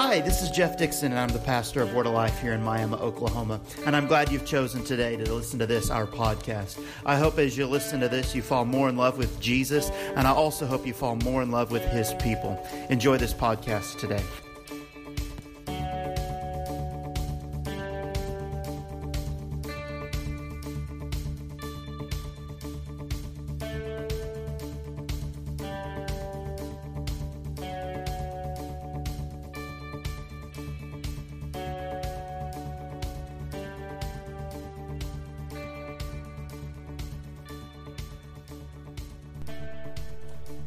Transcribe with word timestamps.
Hi, 0.00 0.20
this 0.20 0.42
is 0.42 0.50
Jeff 0.52 0.76
Dixon, 0.76 1.10
and 1.10 1.18
I'm 1.18 1.28
the 1.30 1.40
pastor 1.40 1.82
of 1.82 1.92
Word 1.92 2.06
of 2.06 2.12
Life 2.12 2.40
here 2.40 2.52
in 2.52 2.62
Miami, 2.62 2.94
Oklahoma. 2.94 3.60
And 3.84 3.96
I'm 3.96 4.06
glad 4.06 4.30
you've 4.30 4.46
chosen 4.46 4.84
today 4.84 5.16
to 5.16 5.34
listen 5.34 5.58
to 5.58 5.66
this, 5.66 5.90
our 5.90 6.06
podcast. 6.06 6.80
I 7.04 7.16
hope 7.16 7.36
as 7.40 7.58
you 7.58 7.66
listen 7.66 7.98
to 7.98 8.08
this, 8.08 8.32
you 8.32 8.40
fall 8.40 8.64
more 8.64 8.88
in 8.88 8.96
love 8.96 9.18
with 9.18 9.40
Jesus, 9.40 9.90
and 10.14 10.28
I 10.28 10.30
also 10.30 10.66
hope 10.66 10.86
you 10.86 10.94
fall 10.94 11.16
more 11.16 11.42
in 11.42 11.50
love 11.50 11.72
with 11.72 11.82
His 11.86 12.14
people. 12.14 12.64
Enjoy 12.90 13.16
this 13.16 13.34
podcast 13.34 13.98
today. 13.98 14.22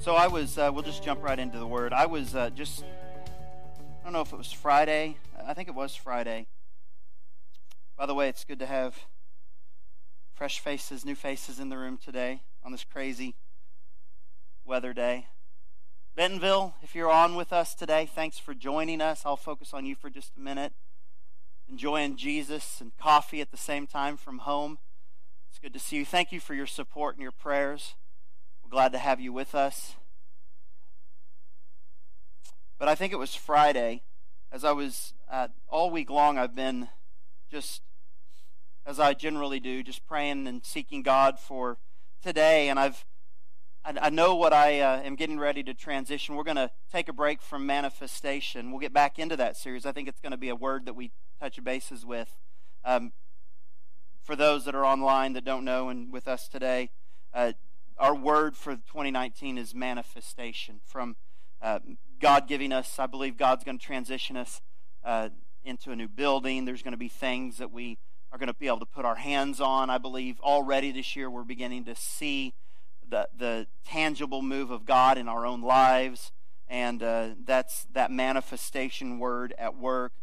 So 0.02 0.16
I 0.16 0.26
was, 0.26 0.58
uh, 0.58 0.72
we'll 0.74 0.82
just 0.82 1.04
jump 1.04 1.22
right 1.22 1.38
into 1.38 1.60
the 1.60 1.68
word. 1.68 1.94
I 1.94 2.08
was 2.08 2.34
uh, 2.34 2.50
just, 2.50 2.84
I 2.84 4.04
don't 4.04 4.14
know 4.14 4.22
if 4.22 4.34
it 4.34 4.36
was 4.36 4.52
Friday. 4.52 5.18
I 5.46 5.54
think 5.54 5.70
it 5.70 5.76
was 5.76 5.94
Friday. 5.94 6.48
By 7.96 8.08
the 8.08 8.16
way, 8.16 8.28
it's 8.28 8.44
good 8.44 8.58
to 8.58 8.66
have 8.66 8.98
fresh 10.34 10.60
faces, 10.60 11.06
new 11.06 11.14
faces 11.14 11.60
in 11.60 11.70
the 11.70 11.78
room 11.78 12.00
today 12.04 12.42
on 12.64 12.72
this 12.72 12.84
crazy 12.84 13.36
weather 14.66 14.92
day. 14.92 15.28
Bentonville, 16.16 16.74
if 16.82 16.96
you're 16.96 17.12
on 17.12 17.36
with 17.36 17.54
us 17.54 17.76
today, 17.76 18.10
thanks 18.12 18.40
for 18.40 18.56
joining 18.56 19.02
us. 19.02 19.22
I'll 19.24 19.38
focus 19.38 19.72
on 19.72 19.86
you 19.86 19.94
for 19.94 20.10
just 20.10 20.36
a 20.36 20.40
minute. 20.40 20.74
Enjoying 21.70 22.18
Jesus 22.18 22.82
and 22.82 22.92
coffee 22.98 23.40
at 23.40 23.52
the 23.52 23.56
same 23.56 23.86
time 23.86 24.18
from 24.18 24.40
home. 24.40 24.80
It's 25.52 25.60
good 25.60 25.74
to 25.74 25.80
see 25.80 25.98
you. 25.98 26.06
Thank 26.06 26.32
you 26.32 26.40
for 26.40 26.56
your 26.56 26.66
support 26.66 27.18
and 27.18 27.22
your 27.22 27.32
prayers 27.32 27.94
glad 28.72 28.94
to 28.94 28.98
have 28.98 29.20
you 29.20 29.34
with 29.34 29.54
us. 29.54 29.96
But 32.80 32.88
I 32.88 32.96
think 32.96 33.12
it 33.12 33.20
was 33.20 33.36
Friday, 33.36 34.02
as 34.50 34.64
I 34.64 34.72
was 34.72 35.14
uh, 35.30 35.50
all 35.68 35.92
week 35.92 36.10
long, 36.10 36.38
I've 36.38 36.56
been 36.56 36.88
just, 37.52 37.82
as 38.86 38.98
I 38.98 39.14
generally 39.14 39.60
do, 39.60 39.84
just 39.84 40.08
praying 40.08 40.48
and 40.48 40.66
seeking 40.66 41.04
God 41.04 41.38
for 41.38 41.80
today. 42.24 42.70
And 42.70 42.80
I've, 42.80 43.04
I, 43.84 43.94
I 44.04 44.10
know 44.10 44.36
what 44.36 44.54
I 44.54 44.80
uh, 44.80 45.02
am 45.02 45.16
getting 45.18 45.38
ready 45.38 45.64
to 45.64 45.74
transition. 45.74 46.36
We're 46.36 46.46
going 46.46 46.56
to 46.56 46.72
take 46.94 47.10
a 47.10 47.14
break 47.14 47.42
from 47.42 47.66
manifestation. 47.66 48.72
We'll 48.72 48.80
get 48.80 48.94
back 48.94 49.20
into 49.20 49.36
that 49.36 49.58
series. 49.58 49.86
I 49.86 49.92
think 49.92 50.08
it's 50.08 50.22
going 50.22 50.32
to 50.32 50.38
be 50.38 50.50
a 50.50 50.56
word 50.56 50.86
that 50.86 50.96
we 50.96 51.12
touch 51.42 51.62
bases 51.62 52.06
with. 52.06 52.38
Um, 52.86 53.12
for 54.24 54.38
those 54.38 54.64
that 54.64 54.76
are 54.76 54.86
online 54.86 55.34
that 55.34 55.44
don't 55.44 55.66
know 55.66 55.90
and 55.90 56.10
with 56.10 56.26
us 56.26 56.48
today, 56.48 56.90
uh, 57.34 57.52
our 58.02 58.16
word 58.16 58.58
for 58.58 58.74
2019 58.74 59.60
is 59.60 59.76
manifestation. 59.76 60.82
From 60.84 61.16
uh, 61.62 61.80
God 62.20 62.48
giving 62.48 62.74
us, 62.74 62.98
I 62.98 63.06
believe 63.06 63.38
God's 63.38 63.64
going 63.64 63.78
to 63.78 63.86
transition 63.86 64.36
us 64.36 64.60
uh, 65.04 65.30
into 65.64 65.92
a 65.92 65.96
new 65.96 66.08
building. 66.08 66.66
There's 66.66 66.82
going 66.82 66.94
to 66.94 66.98
be 66.98 67.08
things 67.08 67.60
that 67.60 67.72
we 67.72 68.00
are 68.32 68.40
going 68.40 68.48
to 68.48 68.56
be 68.56 68.66
able 68.66 68.80
to 68.80 68.88
put 68.88 69.06
our 69.06 69.16
hands 69.16 69.62
on. 69.62 69.92
I 69.92 70.00
believe 70.00 70.40
already 70.40 70.92
this 70.92 71.16
year 71.16 71.30
we're 71.30 71.44
beginning 71.44 71.86
to 71.86 71.96
see 71.96 72.56
the, 73.08 73.30
the 73.38 73.68
tangible 73.86 74.42
move 74.42 74.72
of 74.72 74.86
God 74.86 75.20
in 75.20 75.28
our 75.28 75.46
own 75.46 75.62
lives. 75.62 76.32
And 76.68 77.04
uh, 77.04 77.30
that's 77.46 77.86
that 77.94 78.10
manifestation 78.10 79.20
word 79.20 79.54
at 79.60 79.78
work. 79.78 80.14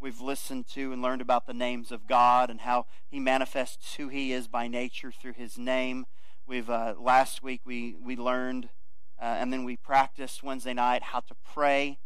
We've 0.00 0.20
listened 0.20 0.66
to 0.74 0.92
and 0.92 1.02
learned 1.02 1.22
about 1.22 1.46
the 1.46 1.54
names 1.54 1.92
of 1.92 2.08
God 2.08 2.50
and 2.50 2.62
how 2.62 2.86
He 3.08 3.20
manifests 3.20 3.94
who 3.94 4.08
He 4.08 4.32
is 4.32 4.48
by 4.48 4.66
nature 4.66 5.12
through 5.12 5.34
His 5.34 5.56
name. 5.56 6.06
We've 6.48 6.70
uh, 6.70 6.94
last 6.98 7.42
week 7.42 7.60
we 7.66 7.94
we 8.02 8.16
learned 8.16 8.70
uh, 9.20 9.36
and 9.38 9.52
then 9.52 9.64
we 9.64 9.76
practiced 9.76 10.42
Wednesday 10.42 10.72
night 10.72 11.02
how 11.02 11.20
to 11.20 11.34
pray 11.44 11.98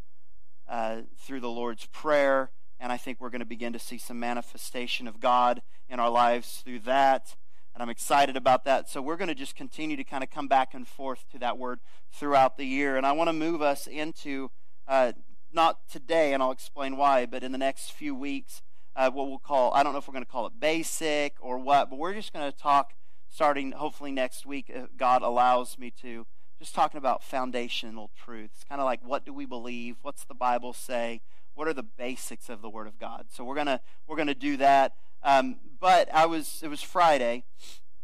uh, 0.69 1.03
through 1.16 1.38
the 1.38 1.48
Lord's 1.48 1.86
prayer, 1.86 2.50
and 2.81 2.91
I 2.91 2.97
think 2.97 3.20
we're 3.20 3.31
going 3.31 3.38
to 3.38 3.47
begin 3.47 3.72
to 3.72 3.78
see 3.78 3.98
some 3.98 4.19
manifestation 4.19 5.06
of 5.06 5.20
God 5.20 5.62
in 5.88 6.00
our 6.00 6.10
lives 6.10 6.60
through 6.64 6.81
that. 6.81 7.36
And 7.72 7.84
I'm 7.84 7.88
excited 7.88 8.36
about 8.36 8.64
that. 8.64 8.91
So 8.91 9.00
we're 9.00 9.16
going 9.16 9.28
to 9.28 9.34
just 9.36 9.54
continue 9.54 9.97
to 9.97 10.02
kind 10.02 10.25
of 10.25 10.31
come 10.31 10.48
back 10.48 10.75
and 10.75 10.88
forth 10.88 11.25
to 11.31 11.38
that 11.38 11.56
word 11.56 11.78
throughout 12.12 12.56
the 12.56 12.66
year. 12.66 12.97
And 12.97 13.06
I 13.06 13.12
want 13.12 13.28
to 13.28 13.32
move 13.32 13.62
us 13.62 13.86
into 13.86 14.50
uh, 14.88 15.12
not 15.52 15.88
today, 15.88 16.34
and 16.34 16.42
I'll 16.42 16.50
explain 16.50 16.97
why, 16.97 17.26
but 17.26 17.44
in 17.44 17.52
the 17.52 17.58
next 17.58 17.92
few 17.92 18.12
weeks, 18.12 18.60
uh, 18.97 19.08
what 19.08 19.28
we'll 19.28 19.38
call 19.38 19.72
I 19.72 19.84
don't 19.84 19.92
know 19.92 20.00
if 20.00 20.08
we're 20.08 20.14
going 20.14 20.25
to 20.25 20.31
call 20.31 20.48
it 20.48 20.58
basic 20.58 21.36
or 21.41 21.58
what, 21.58 21.91
but 21.91 22.00
we're 22.00 22.14
just 22.14 22.32
going 22.32 22.50
to 22.50 22.58
talk 22.58 22.94
starting 23.32 23.72
hopefully 23.72 24.12
next 24.12 24.44
week, 24.44 24.70
uh, 24.75 24.82
God 24.97 25.22
allows 25.22 25.78
me 25.78 25.91
to, 26.03 26.26
just 26.59 26.75
talking 26.75 26.98
about 26.98 27.25
foundational 27.25 28.10
truths. 28.15 28.65
Kind 28.69 28.81
of 28.81 28.84
like 28.84 29.00
what 29.03 29.25
do 29.25 29.32
we 29.32 29.47
believe? 29.47 29.97
What's 30.03 30.25
the 30.25 30.34
Bible 30.34 30.72
say? 30.72 31.22
What 31.54 31.66
are 31.66 31.72
the 31.72 31.82
basics 31.82 32.48
of 32.48 32.62
the 32.62 32.70
Word 32.70 32.87
of 32.87 32.98
God? 32.98 33.26
So 33.31 33.43
we're 33.43 33.56
gonna 33.56 33.81
we're 34.06 34.16
gonna 34.16 34.34
do 34.34 34.56
that. 34.59 34.93
Um, 35.22 35.56
but 35.81 36.12
I 36.15 36.26
was 36.26 36.60
it 36.62 36.69
was 36.69 36.82
Friday, 36.82 37.44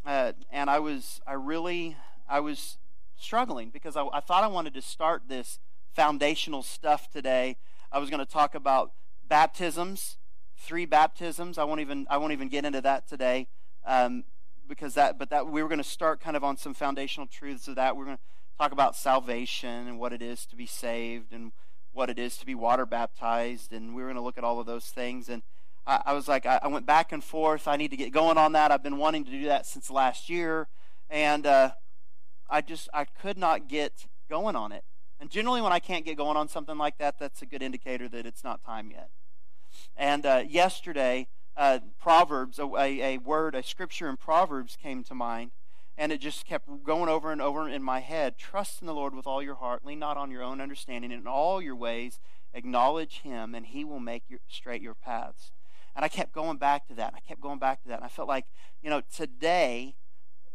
uh, 0.05 0.33
and 0.51 0.69
I 0.69 0.79
was 0.81 1.21
I 1.27 1.35
really 1.35 1.97
I 2.29 2.41
was 2.41 2.79
struggling 3.17 3.71
because 3.71 3.97
I, 3.97 4.07
I 4.13 4.21
thought 4.21 4.45
I 4.45 4.49
wanted 4.49 4.75
to 4.75 4.83
start 4.83 5.23
this 5.29 5.59
foundational 5.95 6.63
stuff 6.63 7.11
today. 7.11 7.57
I 7.91 7.99
was 7.99 8.11
going 8.11 8.25
to 8.25 8.31
talk 8.31 8.55
about 8.55 8.93
baptisms, 9.27 10.19
three 10.57 10.87
baptisms. 10.87 11.59
I 11.59 11.65
won't 11.65 11.81
even 11.81 12.07
I 12.09 12.17
won't 12.17 12.33
even 12.33 12.49
get 12.49 12.65
into 12.65 12.81
that 12.81 13.09
today. 13.09 13.49
Um, 13.87 14.25
because 14.69 14.95
that, 14.95 15.19
but 15.19 15.31
that 15.31 15.49
we 15.49 15.63
were 15.63 15.69
going 15.69 15.79
to 15.79 15.85
start 15.85 16.21
kind 16.21 16.37
of 16.37 16.45
on 16.45 16.57
some 16.57 16.75
foundational 16.75 17.27
truths 17.27 17.69
of 17.69 17.77
that. 17.77 17.97
We're 17.97 18.05
going 18.05 18.17
to 18.17 18.23
talk 18.59 18.73
about 18.73 18.97
salvation 18.97 19.87
and 19.87 19.99
what 19.99 20.13
it 20.13 20.23
is 20.23 20.45
to 20.47 20.57
be 20.57 20.67
saved 20.67 21.33
and 21.33 21.53
what 21.93 22.11
it 22.11 22.19
is 22.19 22.37
to 22.37 22.47
be 22.47 22.55
water 22.55 22.87
baptized, 22.87 23.73
and 23.73 23.95
we 23.95 24.03
were 24.03 24.09
going 24.09 24.17
to 24.17 24.23
look 24.23 24.39
at 24.39 24.45
all 24.45 24.61
of 24.61 24.67
those 24.67 24.87
things. 24.87 25.29
And 25.29 25.43
I, 25.87 26.03
I 26.07 26.13
was 26.13 26.29
like, 26.29 26.47
I, 26.47 26.61
I, 26.63 26.69
went 26.69 26.87
back 26.87 27.13
and 27.13 27.25
forth. 27.25 27.67
I 27.67 27.77
need 27.77 27.91
to 27.91 27.97
get 27.97 28.13
going 28.13 28.39
on 28.39 28.53
that. 28.53 28.71
I've 28.71 28.83
been 28.83 28.99
wanting 28.99 29.25
to 29.25 29.31
do 29.31 29.47
that 29.47 29.67
since 29.67 29.91
last 29.91 30.29
year, 30.29 30.69
and 31.11 31.47
uh, 31.47 31.73
I 32.49 32.61
just 32.61 32.89
I 32.93 33.05
could 33.05 33.39
not 33.39 33.69
get 33.69 34.07
going 34.29 34.55
on 34.55 34.73
it. 34.73 34.85
And 35.21 35.31
generally, 35.31 35.61
when 35.61 35.73
I 35.73 35.81
can't 35.81 36.05
get 36.05 36.17
going 36.17 36.37
on 36.37 36.49
something 36.49 36.79
like 36.79 36.99
that, 36.99 37.19
that's 37.19 37.43
a 37.43 37.47
good 37.47 37.63
indicator 37.63 38.09
that 38.09 38.27
it's 38.27 38.45
not 38.45 38.63
time 38.63 38.91
yet. 38.91 39.11
And 39.97 40.25
uh, 40.25 40.45
yesterday, 40.49 41.27
uh, 41.59 41.81
Proverbs, 42.01 42.61
a, 42.61 42.65
a 42.77 43.19
word, 43.19 43.57
a 43.57 43.63
scripture 43.65 44.09
in 44.09 44.17
Proverbs 44.17 44.77
came 44.81 45.03
to 45.03 45.15
mind, 45.15 45.51
and 45.99 46.13
it 46.13 46.21
just 46.21 46.47
kept 46.47 46.69
going 46.85 47.09
over 47.09 47.33
and 47.33 47.43
over 47.43 47.69
in 47.69 47.83
my 47.83 47.99
head. 47.99 48.39
Trust 48.39 48.81
in 48.81 48.87
the 48.87 48.95
Lord 48.95 49.13
with 49.15 49.27
all 49.27 49.43
your 49.43 49.57
heart, 49.57 49.85
lean 49.85 49.99
not 49.99 50.17
on 50.17 50.31
your 50.31 50.45
own 50.45 50.61
understanding. 50.61 51.11
In 51.11 51.27
all 51.27 51.61
your 51.61 51.75
ways, 51.75 52.21
acknowledge 52.55 53.23
Him, 53.23 53.57
and 53.57 53.67
He 53.67 53.85
will 53.85 53.99
make 53.99 54.23
your, 54.29 54.39
straight 54.49 54.81
your 54.81 54.95
paths. 54.95 55.51
And 55.97 56.05
I 56.05 56.09
kept 56.09 56.33
going 56.33 56.59
back 56.59 56.87
to 56.87 56.95
that. 56.95 57.15
I 57.17 57.21
kept 57.21 57.41
going 57.41 57.59
back 57.59 57.83
to 57.83 57.89
that. 57.89 57.97
And 57.97 58.05
I 58.05 58.09
felt 58.09 58.29
like, 58.29 58.47
you 58.81 58.89
know, 58.89 59.03
today 59.13 59.97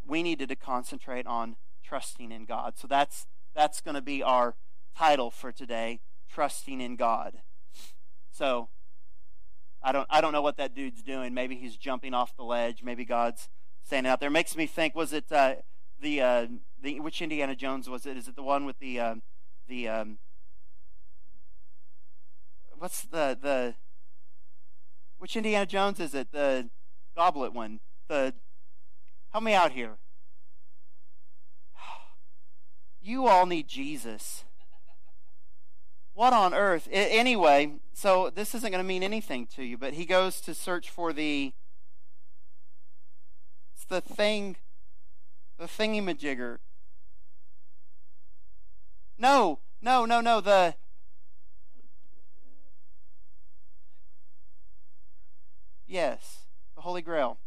we 0.08 0.24
needed 0.24 0.48
to 0.50 0.56
concentrate 0.56 1.28
on 1.28 1.58
trusting 1.84 2.32
in 2.32 2.46
God. 2.46 2.78
So 2.78 2.88
that's 2.88 3.28
that's 3.54 3.82
going 3.82 3.96
to 3.96 4.02
be 4.02 4.24
our 4.24 4.56
title 4.98 5.30
for 5.30 5.52
today, 5.52 6.00
trusting 6.30 6.80
in 6.80 6.96
God. 6.96 7.42
So 8.32 8.70
I 9.84 9.92
don't 9.92 10.08
I 10.10 10.22
don't 10.22 10.32
know 10.32 10.42
what 10.42 10.58
that 10.58 10.74
dude's 10.74 11.04
doing. 11.04 11.34
Maybe 11.34 11.56
he's 11.56 11.76
jumping 11.76 12.14
off 12.14 12.36
the 12.36 12.44
ledge. 12.44 12.84
Maybe 12.84 13.04
God's 13.04 13.50
standing 13.84 14.10
out 14.10 14.20
there. 14.20 14.28
It 14.28 14.34
makes 14.34 14.56
me 14.56 14.66
think. 14.66 14.96
Was 14.96 15.12
it 15.12 15.32
uh, 15.32 15.56
the 16.00 16.22
uh, 16.22 16.48
the 16.82 17.00
which 17.02 17.22
Indiana 17.22 17.56
Jones 17.56 17.90
was 17.90 18.06
it? 18.06 18.16
Is 18.16 18.28
it 18.28 18.36
the 18.36 18.44
one 18.44 18.66
with 18.66 18.80
the 18.80 19.00
uh, 19.00 19.16
the 19.68 19.90
um, 19.90 20.20
what's 22.78 23.02
the 23.02 23.38
the 23.40 23.76
which 25.18 25.36
Indiana 25.36 25.66
Jones 25.66 26.00
is 26.00 26.14
it? 26.14 26.32
The 26.32 26.70
goblet 27.16 27.54
one. 27.54 27.82
The 28.08 28.34
help 29.32 29.44
me 29.44 29.54
out 29.54 29.74
here. 29.74 29.98
You 33.06 33.28
all 33.28 33.46
need 33.46 33.68
Jesus. 33.68 34.46
What 36.14 36.34
on 36.34 36.54
earth? 36.54 36.88
I, 36.92 36.96
anyway, 36.96 37.74
so 37.94 38.30
this 38.30 38.54
isn't 38.54 38.72
going 38.72 38.84
to 38.84 38.88
mean 38.88 39.04
anything 39.04 39.48
to 39.56 39.64
you, 39.64 39.78
but 39.78 39.94
he 39.94 40.06
goes 40.06 40.42
to 40.42 40.54
search 40.54 40.90
for 40.90 41.12
the 41.12 41.54
it's 43.74 43.86
the 43.86 44.02
thing 44.02 44.58
the 45.58 45.66
thingy-majigger. 45.66 46.58
No, 49.18 49.60
no, 49.82 50.06
no, 50.06 50.22
no, 50.22 50.42
the 50.42 50.76
Yes, 55.86 56.46
the 56.76 56.82
Holy 56.82 57.02
Grail. 57.02 57.38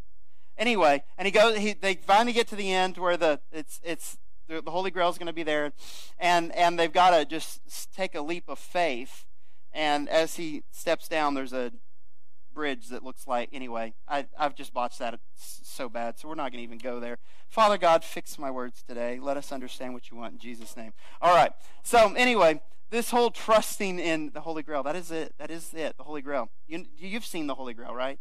Anyway, 0.57 1.03
and 1.19 1.27
he 1.27 1.33
goes 1.33 1.59
he 1.59 1.73
they 1.73 1.95
finally 1.95 2.33
get 2.33 2.47
to 2.49 2.57
the 2.57 2.73
end 2.73 2.97
where 2.97 3.17
the 3.17 3.41
it's 3.51 3.81
it's 3.83 4.19
the, 4.49 4.63
the 4.63 4.71
Holy 4.71 4.91
Grail 4.91 5.09
is 5.09 5.19
going 5.19 5.27
to 5.27 5.33
be 5.33 5.43
there, 5.43 5.73
and 6.19 6.55
and 6.55 6.79
they've 6.79 6.93
got 6.93 7.11
to 7.11 7.25
just 7.25 7.61
take 7.95 8.15
a 8.15 8.21
leap 8.21 8.45
of 8.49 8.59
faith, 8.59 9.25
And 9.73 10.09
as 10.09 10.37
he 10.37 10.63
steps 10.71 11.09
down, 11.09 11.35
there's 11.35 11.53
a 11.53 11.73
bridge 12.57 12.89
that 12.89 13.05
looks 13.05 13.27
like 13.27 13.51
anyway 13.53 13.93
I, 14.09 14.27
i've 14.39 14.55
just 14.55 14.73
botched 14.73 14.99
that 15.01 15.21
so 15.37 15.91
bad 15.91 16.19
so 16.19 16.27
we're 16.27 16.35
not 16.35 16.53
going 16.53 16.61
to 16.61 16.63
even 16.63 16.79
go 16.79 16.99
there. 16.99 17.19
Father 17.49 17.77
god 17.77 18.03
fix 18.03 18.39
my 18.39 18.51
words 18.51 18.83
today. 18.83 19.21
Let 19.21 19.37
us 19.37 19.53
understand 19.53 19.93
what 19.93 20.11
you 20.11 20.17
want 20.17 20.33
in 20.33 20.39
jesus 20.39 20.75
name. 20.75 20.95
All 21.21 21.37
right 21.37 21.53
so 21.83 22.15
anyway 22.15 22.63
this 22.89 23.11
whole 23.11 23.31
trusting 23.31 23.99
in 23.99 24.31
the 24.33 24.41
holy 24.41 24.63
grail 24.63 24.83
that 24.85 24.97
is 24.97 25.11
it 25.11 25.35
that 25.39 25.51
is 25.51 25.75
it 25.75 25.99
the 25.99 26.05
holy 26.05 26.23
grail. 26.23 26.49
You, 26.67 26.87
you've 26.97 27.27
seen 27.27 27.47
the 27.47 27.57
holy 27.57 27.75
grail 27.75 27.95
right? 27.95 28.19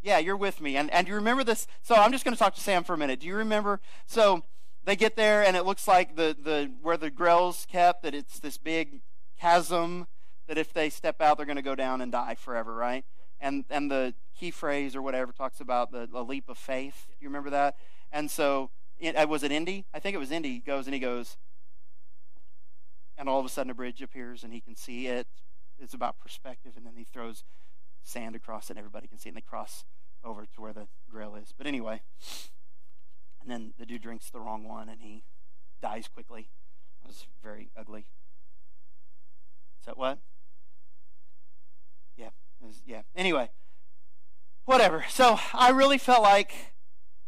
Yeah 0.00 0.18
you're 0.18 0.36
with 0.36 0.60
me. 0.60 0.76
And, 0.76 0.88
and 0.92 1.08
you 1.08 1.16
remember 1.16 1.42
this? 1.42 1.66
So 1.82 1.96
i'm 1.96 2.12
just 2.12 2.24
going 2.24 2.36
to 2.36 2.38
talk 2.38 2.54
to 2.54 2.60
sam 2.60 2.84
for 2.84 2.94
a 2.94 2.98
minute. 2.98 3.18
Do 3.18 3.26
you 3.26 3.34
remember? 3.34 3.80
So 4.06 4.44
they 4.84 4.96
get 4.96 5.16
there 5.16 5.44
and 5.44 5.56
it 5.56 5.64
looks 5.64 5.86
like 5.86 6.16
the, 6.16 6.36
the 6.40 6.70
where 6.82 6.96
the 6.96 7.10
grail's 7.10 7.66
kept 7.70 8.02
that 8.02 8.14
it's 8.14 8.38
this 8.38 8.58
big 8.58 9.02
chasm 9.38 10.06
that 10.48 10.58
if 10.58 10.72
they 10.72 10.90
step 10.90 11.20
out 11.20 11.36
they're 11.36 11.46
going 11.46 11.56
to 11.56 11.62
go 11.62 11.74
down 11.74 12.00
and 12.00 12.12
die 12.12 12.34
forever 12.34 12.74
right 12.74 13.04
and 13.40 13.64
and 13.70 13.90
the 13.90 14.14
key 14.42 14.50
phrase 14.50 14.96
or 14.96 15.02
whatever 15.02 15.30
talks 15.30 15.60
about 15.60 15.92
the, 15.92 16.08
the 16.10 16.24
leap 16.24 16.48
of 16.48 16.58
faith. 16.58 17.06
Do 17.06 17.14
you 17.20 17.28
remember 17.28 17.50
that? 17.50 17.76
And 18.10 18.28
so, 18.28 18.70
it, 18.98 19.14
uh, 19.14 19.26
was 19.28 19.44
it 19.44 19.52
Indy? 19.52 19.86
I 19.94 20.00
think 20.00 20.14
it 20.16 20.18
was 20.18 20.32
Indy. 20.32 20.54
He 20.54 20.58
goes 20.58 20.86
and 20.88 20.94
he 20.94 21.00
goes, 21.00 21.36
and 23.16 23.28
all 23.28 23.38
of 23.38 23.46
a 23.46 23.48
sudden 23.48 23.70
a 23.70 23.74
bridge 23.74 24.02
appears 24.02 24.42
and 24.42 24.52
he 24.52 24.60
can 24.60 24.74
see 24.74 25.06
it. 25.06 25.28
It's 25.78 25.94
about 25.94 26.18
perspective, 26.18 26.72
and 26.76 26.84
then 26.84 26.94
he 26.96 27.04
throws 27.04 27.44
sand 28.02 28.34
across 28.34 28.68
and 28.68 28.78
everybody 28.78 29.06
can 29.06 29.18
see 29.18 29.28
it, 29.28 29.30
and 29.30 29.36
they 29.36 29.42
cross 29.42 29.84
over 30.24 30.44
to 30.44 30.60
where 30.60 30.72
the 30.72 30.88
grail 31.08 31.36
is. 31.36 31.54
But 31.56 31.68
anyway, 31.68 32.02
and 33.42 33.50
then 33.50 33.74
the 33.78 33.86
dude 33.86 34.02
drinks 34.02 34.30
the 34.30 34.40
wrong 34.40 34.64
one, 34.64 34.88
and 34.88 35.00
he 35.00 35.24
dies 35.80 36.08
quickly. 36.08 36.48
It 37.02 37.08
was 37.08 37.26
very 37.42 37.70
ugly. 37.76 38.06
Is 39.80 39.86
that 39.86 39.98
what? 39.98 40.18
Yeah 42.16 42.30
yeah. 42.86 43.02
Anyway, 43.14 43.50
whatever. 44.64 45.04
So 45.08 45.38
I 45.52 45.70
really 45.70 45.98
felt 45.98 46.22
like, 46.22 46.52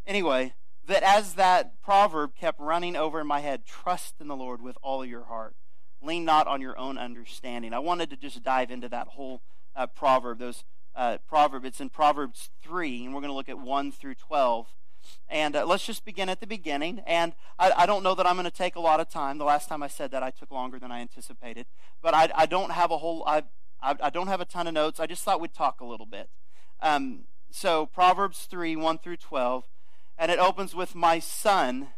anyway, 0.06 0.54
that 0.86 1.02
as 1.02 1.34
that 1.34 1.80
proverb 1.82 2.34
kept 2.34 2.60
running 2.60 2.96
over 2.96 3.20
in 3.20 3.26
my 3.26 3.40
head, 3.40 3.64
trust 3.64 4.14
in 4.20 4.28
the 4.28 4.36
Lord 4.36 4.62
with 4.62 4.76
all 4.82 5.04
your 5.04 5.24
heart. 5.24 5.54
Lean 6.02 6.24
not 6.24 6.46
on 6.46 6.60
your 6.60 6.78
own 6.78 6.98
understanding. 6.98 7.72
I 7.72 7.78
wanted 7.78 8.10
to 8.10 8.16
just 8.16 8.42
dive 8.42 8.70
into 8.70 8.88
that 8.90 9.08
whole 9.08 9.40
uh, 9.74 9.86
proverb. 9.86 10.38
Those 10.38 10.64
uh, 10.94 11.18
proverb. 11.26 11.64
It's 11.64 11.80
in 11.80 11.88
Proverbs 11.88 12.50
three, 12.62 13.04
and 13.04 13.14
we're 13.14 13.20
going 13.20 13.30
to 13.30 13.36
look 13.36 13.48
at 13.48 13.58
one 13.58 13.90
through 13.90 14.14
twelve. 14.16 14.68
And 15.28 15.56
uh, 15.56 15.66
let's 15.66 15.84
just 15.86 16.04
begin 16.04 16.28
at 16.28 16.40
the 16.40 16.46
beginning. 16.46 17.00
And 17.06 17.32
I, 17.58 17.72
I 17.78 17.86
don't 17.86 18.02
know 18.02 18.14
that 18.14 18.26
I'm 18.26 18.34
going 18.36 18.44
to 18.44 18.50
take 18.50 18.76
a 18.76 18.80
lot 18.80 19.00
of 19.00 19.08
time. 19.08 19.38
The 19.38 19.44
last 19.44 19.68
time 19.68 19.82
I 19.82 19.88
said 19.88 20.10
that, 20.10 20.22
I 20.22 20.30
took 20.30 20.50
longer 20.50 20.78
than 20.78 20.92
I 20.92 21.00
anticipated. 21.00 21.66
But 22.02 22.14
I, 22.14 22.30
I 22.34 22.46
don't 22.46 22.72
have 22.72 22.90
a 22.90 22.98
whole. 22.98 23.24
I, 23.26 23.44
I, 23.82 24.10
don't 24.10 24.28
have 24.28 24.40
a 24.40 24.46
ton 24.46 24.66
of 24.66 24.74
notes. 24.74 24.98
I 24.98 25.06
just 25.06 25.24
thought 25.24 25.40
we'd 25.40 25.52
talk 25.52 25.80
a 25.80 25.84
little 25.84 26.06
bit. 26.06 26.30
Um, 26.80 27.24
so, 27.50 27.86
Proverbs 27.86 28.46
3 28.46 28.76
1 28.76 28.98
through 28.98 29.18
12. 29.18 29.64
And 30.16 30.30
it 30.30 30.38
opens 30.38 30.74
with, 30.74 30.94
My 30.94 31.18
son, 31.18 31.88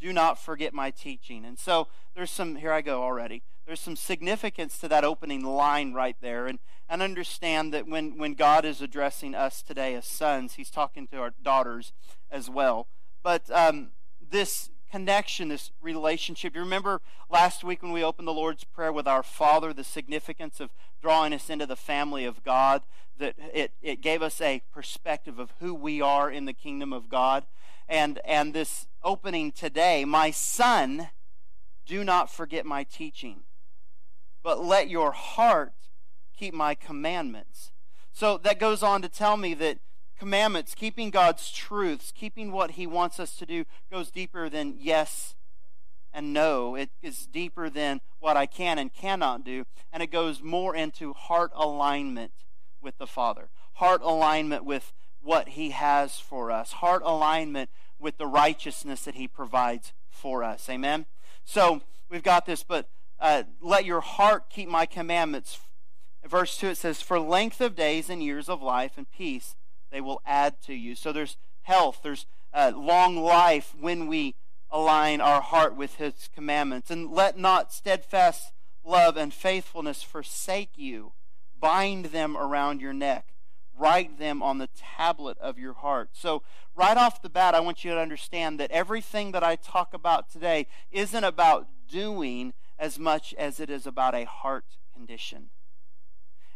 do 0.00 0.12
not 0.12 0.42
forget 0.42 0.74
my 0.74 0.90
teaching. 0.90 1.44
And 1.44 1.58
so, 1.58 1.88
there's 2.14 2.30
some, 2.30 2.56
here 2.56 2.72
I 2.72 2.80
go 2.80 3.02
already. 3.02 3.42
There's 3.66 3.80
some 3.80 3.96
significance 3.96 4.78
to 4.78 4.88
that 4.88 5.04
opening 5.04 5.42
line 5.42 5.92
right 5.92 6.16
there. 6.20 6.46
And, 6.46 6.58
and 6.88 7.02
understand 7.02 7.74
that 7.74 7.88
when, 7.88 8.16
when 8.16 8.34
God 8.34 8.64
is 8.64 8.80
addressing 8.80 9.34
us 9.34 9.62
today 9.62 9.94
as 9.94 10.06
sons, 10.06 10.54
he's 10.54 10.70
talking 10.70 11.08
to 11.08 11.18
our 11.18 11.34
daughters 11.42 11.92
as 12.30 12.48
well. 12.48 12.86
But 13.22 13.50
um, 13.50 13.88
this 14.30 14.70
connection, 14.90 15.48
this 15.48 15.72
relationship. 15.80 16.54
You 16.54 16.60
remember 16.60 17.00
last 17.28 17.64
week 17.64 17.82
when 17.82 17.92
we 17.92 18.04
opened 18.04 18.28
the 18.28 18.32
Lord's 18.32 18.64
Prayer 18.64 18.92
with 18.92 19.08
our 19.08 19.22
Father, 19.22 19.72
the 19.72 19.84
significance 19.84 20.60
of 20.60 20.70
drawing 21.02 21.32
us 21.32 21.50
into 21.50 21.66
the 21.66 21.76
family 21.76 22.24
of 22.24 22.44
God, 22.44 22.82
that 23.18 23.34
it, 23.52 23.72
it 23.82 24.00
gave 24.00 24.22
us 24.22 24.40
a 24.40 24.62
perspective 24.72 25.38
of 25.38 25.52
who 25.60 25.74
we 25.74 26.00
are 26.00 26.30
in 26.30 26.44
the 26.44 26.52
kingdom 26.52 26.92
of 26.92 27.08
God. 27.08 27.46
And, 27.88 28.20
and 28.24 28.54
this 28.54 28.86
opening 29.02 29.52
today, 29.52 30.04
my 30.04 30.30
son, 30.30 31.08
do 31.84 32.04
not 32.04 32.30
forget 32.30 32.66
my 32.66 32.84
teaching, 32.84 33.42
but 34.46 34.64
let 34.64 34.88
your 34.88 35.10
heart 35.10 35.72
keep 36.38 36.54
my 36.54 36.72
commandments. 36.72 37.72
So 38.12 38.38
that 38.44 38.60
goes 38.60 38.80
on 38.80 39.02
to 39.02 39.08
tell 39.08 39.36
me 39.36 39.54
that 39.54 39.78
commandments, 40.16 40.72
keeping 40.72 41.10
God's 41.10 41.50
truths, 41.50 42.12
keeping 42.14 42.52
what 42.52 42.70
He 42.70 42.86
wants 42.86 43.18
us 43.18 43.34
to 43.38 43.44
do, 43.44 43.64
goes 43.90 44.12
deeper 44.12 44.48
than 44.48 44.76
yes 44.78 45.34
and 46.12 46.32
no. 46.32 46.76
It 46.76 46.90
is 47.02 47.26
deeper 47.26 47.68
than 47.68 48.00
what 48.20 48.36
I 48.36 48.46
can 48.46 48.78
and 48.78 48.94
cannot 48.94 49.44
do, 49.44 49.64
and 49.92 50.00
it 50.00 50.12
goes 50.12 50.40
more 50.40 50.76
into 50.76 51.12
heart 51.12 51.50
alignment 51.52 52.30
with 52.80 52.98
the 52.98 53.06
Father, 53.08 53.48
heart 53.74 54.00
alignment 54.00 54.64
with 54.64 54.92
what 55.20 55.48
He 55.48 55.70
has 55.70 56.20
for 56.20 56.52
us, 56.52 56.74
heart 56.74 57.02
alignment 57.04 57.68
with 57.98 58.16
the 58.16 58.28
righteousness 58.28 59.02
that 59.06 59.16
He 59.16 59.26
provides 59.26 59.92
for 60.08 60.44
us. 60.44 60.70
Amen? 60.70 61.06
So 61.44 61.82
we've 62.08 62.22
got 62.22 62.46
this, 62.46 62.62
but 62.62 62.88
uh, 63.20 63.44
let 63.60 63.84
your 63.84 64.00
heart 64.00 64.50
keep 64.50 64.68
my 64.68 64.86
commandments. 64.86 65.58
verse 66.24 66.58
2 66.58 66.68
it 66.68 66.76
says, 66.76 67.00
For 67.00 67.18
length 67.18 67.60
of 67.60 67.74
days 67.74 68.10
and 68.10 68.22
years 68.22 68.48
of 68.48 68.62
life 68.62 68.92
and 68.96 69.10
peace 69.10 69.54
they 69.90 70.00
will 70.00 70.20
add 70.26 70.60
to 70.62 70.74
you. 70.74 70.94
So 70.94 71.12
there's 71.12 71.36
health, 71.62 72.00
there's 72.02 72.26
uh, 72.52 72.72
long 72.74 73.16
life 73.16 73.74
when 73.78 74.06
we 74.06 74.34
align 74.70 75.20
our 75.20 75.40
heart 75.40 75.76
with 75.76 75.96
His 75.96 76.28
commandments. 76.34 76.90
And 76.90 77.10
let 77.10 77.38
not 77.38 77.72
steadfast 77.72 78.52
love 78.84 79.16
and 79.16 79.32
faithfulness 79.32 80.02
forsake 80.02 80.72
you. 80.76 81.12
Bind 81.58 82.06
them 82.06 82.36
around 82.36 82.80
your 82.80 82.92
neck. 82.92 83.34
Write 83.78 84.18
them 84.18 84.42
on 84.42 84.58
the 84.58 84.68
tablet 84.96 85.36
of 85.38 85.58
your 85.58 85.74
heart. 85.74 86.10
So, 86.12 86.42
right 86.74 86.96
off 86.96 87.20
the 87.20 87.28
bat, 87.28 87.54
I 87.54 87.60
want 87.60 87.84
you 87.84 87.92
to 87.92 88.00
understand 88.00 88.58
that 88.58 88.70
everything 88.70 89.32
that 89.32 89.44
I 89.44 89.56
talk 89.56 89.92
about 89.92 90.30
today 90.30 90.66
isn't 90.90 91.24
about 91.24 91.68
doing 91.88 92.54
as 92.78 92.98
much 92.98 93.34
as 93.34 93.60
it 93.60 93.70
is 93.70 93.86
about 93.86 94.14
a 94.14 94.24
heart 94.24 94.78
condition. 94.92 95.50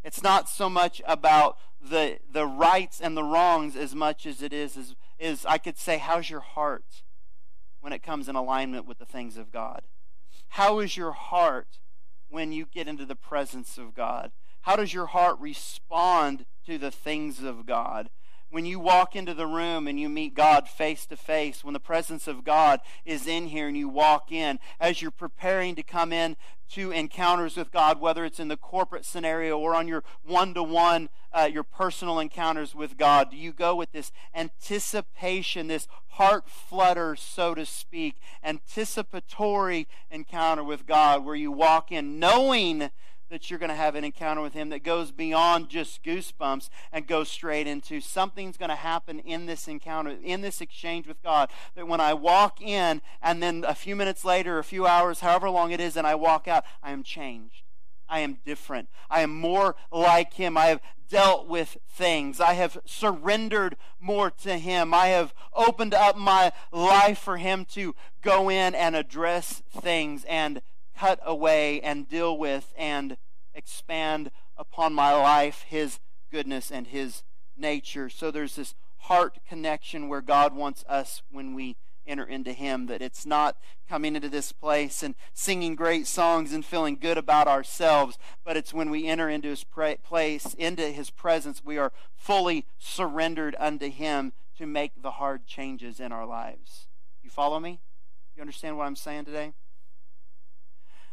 It's 0.03 0.23
not 0.23 0.49
so 0.49 0.71
much 0.71 1.03
about 1.07 1.59
the, 1.81 2.19
the 2.31 2.47
rights 2.47 3.01
and 3.01 3.17
the 3.17 3.25
wrongs 3.25 3.77
as 3.77 3.95
much 3.95 4.27
as 4.27 4.43
it 4.43 4.53
is, 4.53 4.77
is, 4.77 4.95
is, 5.19 5.45
I 5.47 5.59
could 5.59 5.79
say, 5.79 5.99
how's 5.99 6.31
your 6.31 6.41
heart 6.41 7.03
when 7.81 7.93
it 7.93 8.03
comes 8.03 8.29
in 8.29 8.37
alignment 8.37 8.87
with 8.87 8.99
the 8.99 9.05
things 9.05 9.37
of 9.37 9.53
God? 9.53 9.83
How 10.49 10.79
is 10.81 10.97
your 10.97 11.13
heart 11.13 11.79
when 12.29 12.53
you 12.53 12.67
get 12.67 12.89
into 12.89 13.05
the 13.05 13.17
presence 13.17 13.79
of 13.79 13.95
God? 13.95 14.33
How 14.63 14.77
does 14.77 14.93
your 14.93 15.07
heart 15.07 15.39
respond 15.39 16.45
to 16.67 16.79
the 16.79 16.91
things 16.91 17.43
of 17.43 17.67
God? 17.67 18.11
When 18.51 18.67
you 18.67 18.79
walk 18.79 19.15
into 19.15 19.33
the 19.33 19.47
room 19.47 19.87
and 19.87 19.99
you 19.99 20.09
meet 20.09 20.35
God 20.35 20.69
face 20.69 21.07
to 21.07 21.17
face, 21.17 21.63
when 21.65 21.73
the 21.73 21.81
presence 21.81 22.27
of 22.27 22.45
God 22.45 22.81
is 23.05 23.27
in 23.27 23.47
here 23.47 23.69
and 23.69 23.77
you 23.77 23.89
walk 23.89 24.33
in, 24.33 24.59
as 24.81 25.01
you're 25.01 25.11
preparing 25.11 25.75
to 25.77 25.83
come 25.83 26.13
in 26.13 26.37
to 26.71 26.93
encounters 26.93 27.57
with 27.57 27.73
God, 27.73 28.01
whether 28.01 28.25
it's 28.25 28.39
in 28.39 28.49
the 28.49 28.57
corporate 28.57 29.05
scenario 29.05 29.59
or 29.59 29.75
on 29.75 29.89
your 29.89 30.05
one 30.23 30.55
to 30.55 30.63
one, 30.63 31.09
your 31.51 31.65
personal 31.65 32.19
encounters 32.19 32.75
with 32.75 32.97
God, 32.97 33.31
do 33.31 33.37
you 33.37 33.53
go 33.53 33.75
with 33.75 33.93
this 33.93 34.13
anticipation, 34.35 35.67
this 35.67 35.89
heart 36.11 36.49
flutter, 36.49 37.17
so 37.17 37.55
to 37.55 37.67
speak, 37.67 38.17
anticipatory 38.45 39.89
encounter 40.11 40.63
with 40.63 40.87
God, 40.87 41.25
where 41.25 41.35
you 41.35 41.51
walk 41.51 41.91
in 41.91 42.19
knowing 42.19 42.91
that 43.31 43.49
you're 43.49 43.59
going 43.59 43.71
to 43.71 43.77
have 43.77 43.95
an 43.95 44.05
encounter 44.05 44.43
with 44.43 44.53
Him 44.53 44.69
that 44.71 44.83
goes 44.83 45.13
beyond 45.13 45.69
just 45.69 46.03
goosebumps 46.03 46.69
and 46.93 47.07
goes 47.07 47.29
straight 47.29 47.67
into 47.67 48.01
something's 48.01 48.57
going 48.57 48.71
to 48.71 48.75
happen 48.75 49.21
in 49.21 49.47
this 49.47 49.69
encounter, 49.69 50.17
in 50.23 50.41
this 50.41 50.61
exchange 50.61 51.07
with 51.07 51.23
God. 51.23 51.49
That 51.77 51.89
when 51.89 52.01
I 52.01 52.13
walk 52.15 52.61
in 52.61 53.01
and 53.23 53.43
then 53.43 53.65
a 53.67 53.75
few 53.75 53.97
minutes 53.97 54.25
later, 54.25 54.59
a 54.59 54.65
few 54.65 54.87
hours, 54.87 55.21
however 55.21 55.49
long 55.49 55.71
it 55.71 55.81
is, 55.81 55.97
and 55.97 56.07
I 56.07 56.15
walk 56.17 56.49
out, 56.49 56.65
I 56.83 56.91
am 56.91 57.03
changed. 57.03 57.63
I 58.09 58.21
am 58.21 58.39
different. 58.45 58.89
I 59.09 59.21
am 59.21 59.33
more 59.33 59.77
like 59.93 60.35
Him. 60.35 60.57
I 60.57 60.67
have 60.67 60.81
dealt 61.09 61.47
with 61.47 61.77
things. 61.89 62.41
I 62.41 62.55
have 62.55 62.79
surrendered 62.85 63.77
more 64.01 64.31
to 64.43 64.59
Him. 64.59 64.93
I 64.93 65.09
have 65.09 65.33
opened 65.55 65.95
up 65.95 66.17
my 66.17 66.53
life 66.73 67.19
for 67.19 67.37
Him 67.37 67.65
to 67.67 67.95
go 68.21 68.51
in 68.51 68.75
and 68.75 68.97
address 68.97 69.63
things 69.71 70.25
and 70.25 70.61
cut 71.01 71.19
away 71.25 71.81
and 71.81 72.09
deal 72.09 72.37
with 72.37 72.75
and 72.77 73.17
expand 73.55 74.31
upon 74.59 74.93
my 74.93 75.15
life 75.15 75.65
His 75.67 75.99
goodness 76.31 76.71
and 76.71 76.87
His 76.87 77.23
nature. 77.57 78.11
So 78.11 78.31
there's 78.31 78.57
this 78.57 78.75
heart 79.05 79.39
connection 79.49 80.09
where 80.09 80.21
God 80.21 80.55
wants 80.55 80.85
us 80.87 81.23
when 81.31 81.55
we 81.55 81.77
enter 82.07 82.25
into 82.25 82.53
Him. 82.53 82.85
That 82.87 83.01
it's 83.01 83.25
not 83.25 83.57
coming 83.89 84.15
into 84.15 84.29
this 84.29 84.53
place 84.53 85.03
and 85.03 85.15
singing 85.33 85.75
great 85.75 86.07
songs 86.07 86.53
and 86.53 86.63
feeling 86.63 86.99
good 87.01 87.17
about 87.17 87.49
ourselves, 87.49 88.19
but 88.45 88.59
it's 88.59 88.75
when 88.75 88.91
we 88.91 89.07
enter 89.07 89.31
into 89.31 89.49
His 89.49 89.65
place, 89.65 90.55
into 90.59 90.89
His 90.89 91.09
presence, 91.09 91.65
we 91.65 91.79
are 91.79 91.93
fully 92.15 92.67
surrendered 92.79 93.57
unto 93.59 93.91
Him 93.91 94.35
to 94.59 94.67
make 94.67 95.01
the 95.01 95.13
hard 95.13 95.47
changes 95.47 95.99
in 95.99 96.13
our 96.13 96.27
lives. 96.27 96.89
You 97.23 97.31
follow 97.31 97.59
me? 97.59 97.81
You 98.37 98.43
understand 98.43 98.77
what 98.77 98.85
I'm 98.85 98.97
saying 98.97 99.25
today? 99.25 99.55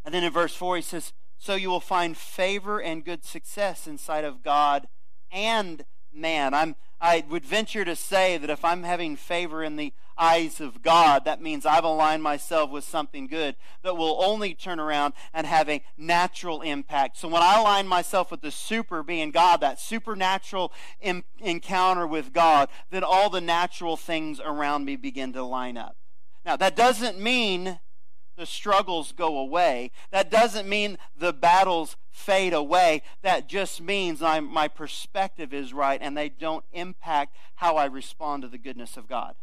And 0.08 0.14
then 0.14 0.24
in 0.24 0.32
verse 0.32 0.56
4, 0.56 0.78
he 0.78 0.82
says, 0.82 1.12
so 1.38 1.56
you 1.56 1.70
will 1.70 1.82
find 1.82 2.16
favor 2.16 2.80
and 2.80 3.04
good 3.04 3.26
success 3.26 3.88
in 3.88 3.98
sight 3.98 4.24
of 4.24 4.42
God 4.42 4.88
and 5.34 5.84
man. 6.14 6.54
I'm, 6.54 6.78
I 7.02 7.26
would 7.30 7.44
venture 7.44 7.84
to 7.84 7.94
say 7.94 8.38
that 8.38 8.50
if 8.50 8.64
I'm 8.64 8.84
having 8.84 9.18
favor 9.18 9.62
in 9.62 9.76
the 9.76 9.92
eyes 10.18 10.62
of 10.62 10.82
God, 10.82 11.26
that 11.26 11.42
means 11.42 11.66
I've 11.66 11.84
aligned 11.84 12.24
myself 12.24 12.70
with 12.70 12.86
something 12.86 13.28
good 13.28 13.58
that 13.84 13.98
will 13.98 14.24
only 14.24 14.54
turn 14.54 14.80
around 14.80 15.14
and 15.34 15.46
have 15.46 15.68
a 15.68 15.84
natural 15.98 16.62
impact. 16.62 17.18
So 17.18 17.28
when 17.28 17.44
I 17.44 17.60
align 17.60 17.86
myself 17.86 18.32
with 18.32 18.40
the 18.40 18.50
super 18.50 19.04
being 19.04 19.32
God, 19.32 19.60
that 19.60 19.78
supernatural 19.78 20.72
encounter 21.02 22.08
with 22.08 22.32
God, 22.32 22.70
then 22.92 23.04
all 23.04 23.30
the 23.30 23.42
natural 23.42 23.98
things 23.98 24.40
around 24.40 24.86
me 24.86 24.96
begin 24.96 25.34
to 25.34 25.44
line 25.44 25.76
up. 25.76 25.98
Now, 26.46 26.56
that 26.56 26.78
doesn't 26.78 27.20
mean 27.20 27.82
the 28.38 28.46
struggles 28.46 29.12
go 29.12 29.38
away. 29.38 29.92
That 30.12 30.30
doesn't 30.30 30.70
mean 30.70 30.98
the 31.18 31.34
battles 31.34 31.98
fade 32.10 32.54
away. 32.54 33.02
That 33.24 33.50
just 33.50 33.82
means 33.82 34.22
I'm, 34.22 34.46
my 34.46 34.68
perspective 34.68 35.54
is 35.54 35.74
right 35.74 36.00
and 36.02 36.16
they 36.16 36.30
don't 36.30 36.64
impact 36.72 37.36
how 37.56 37.76
I 37.76 37.86
respond 37.86 38.44
to 38.44 38.48
the 38.48 38.58
goodness 38.58 38.96
of 38.96 39.08
God. 39.08 39.36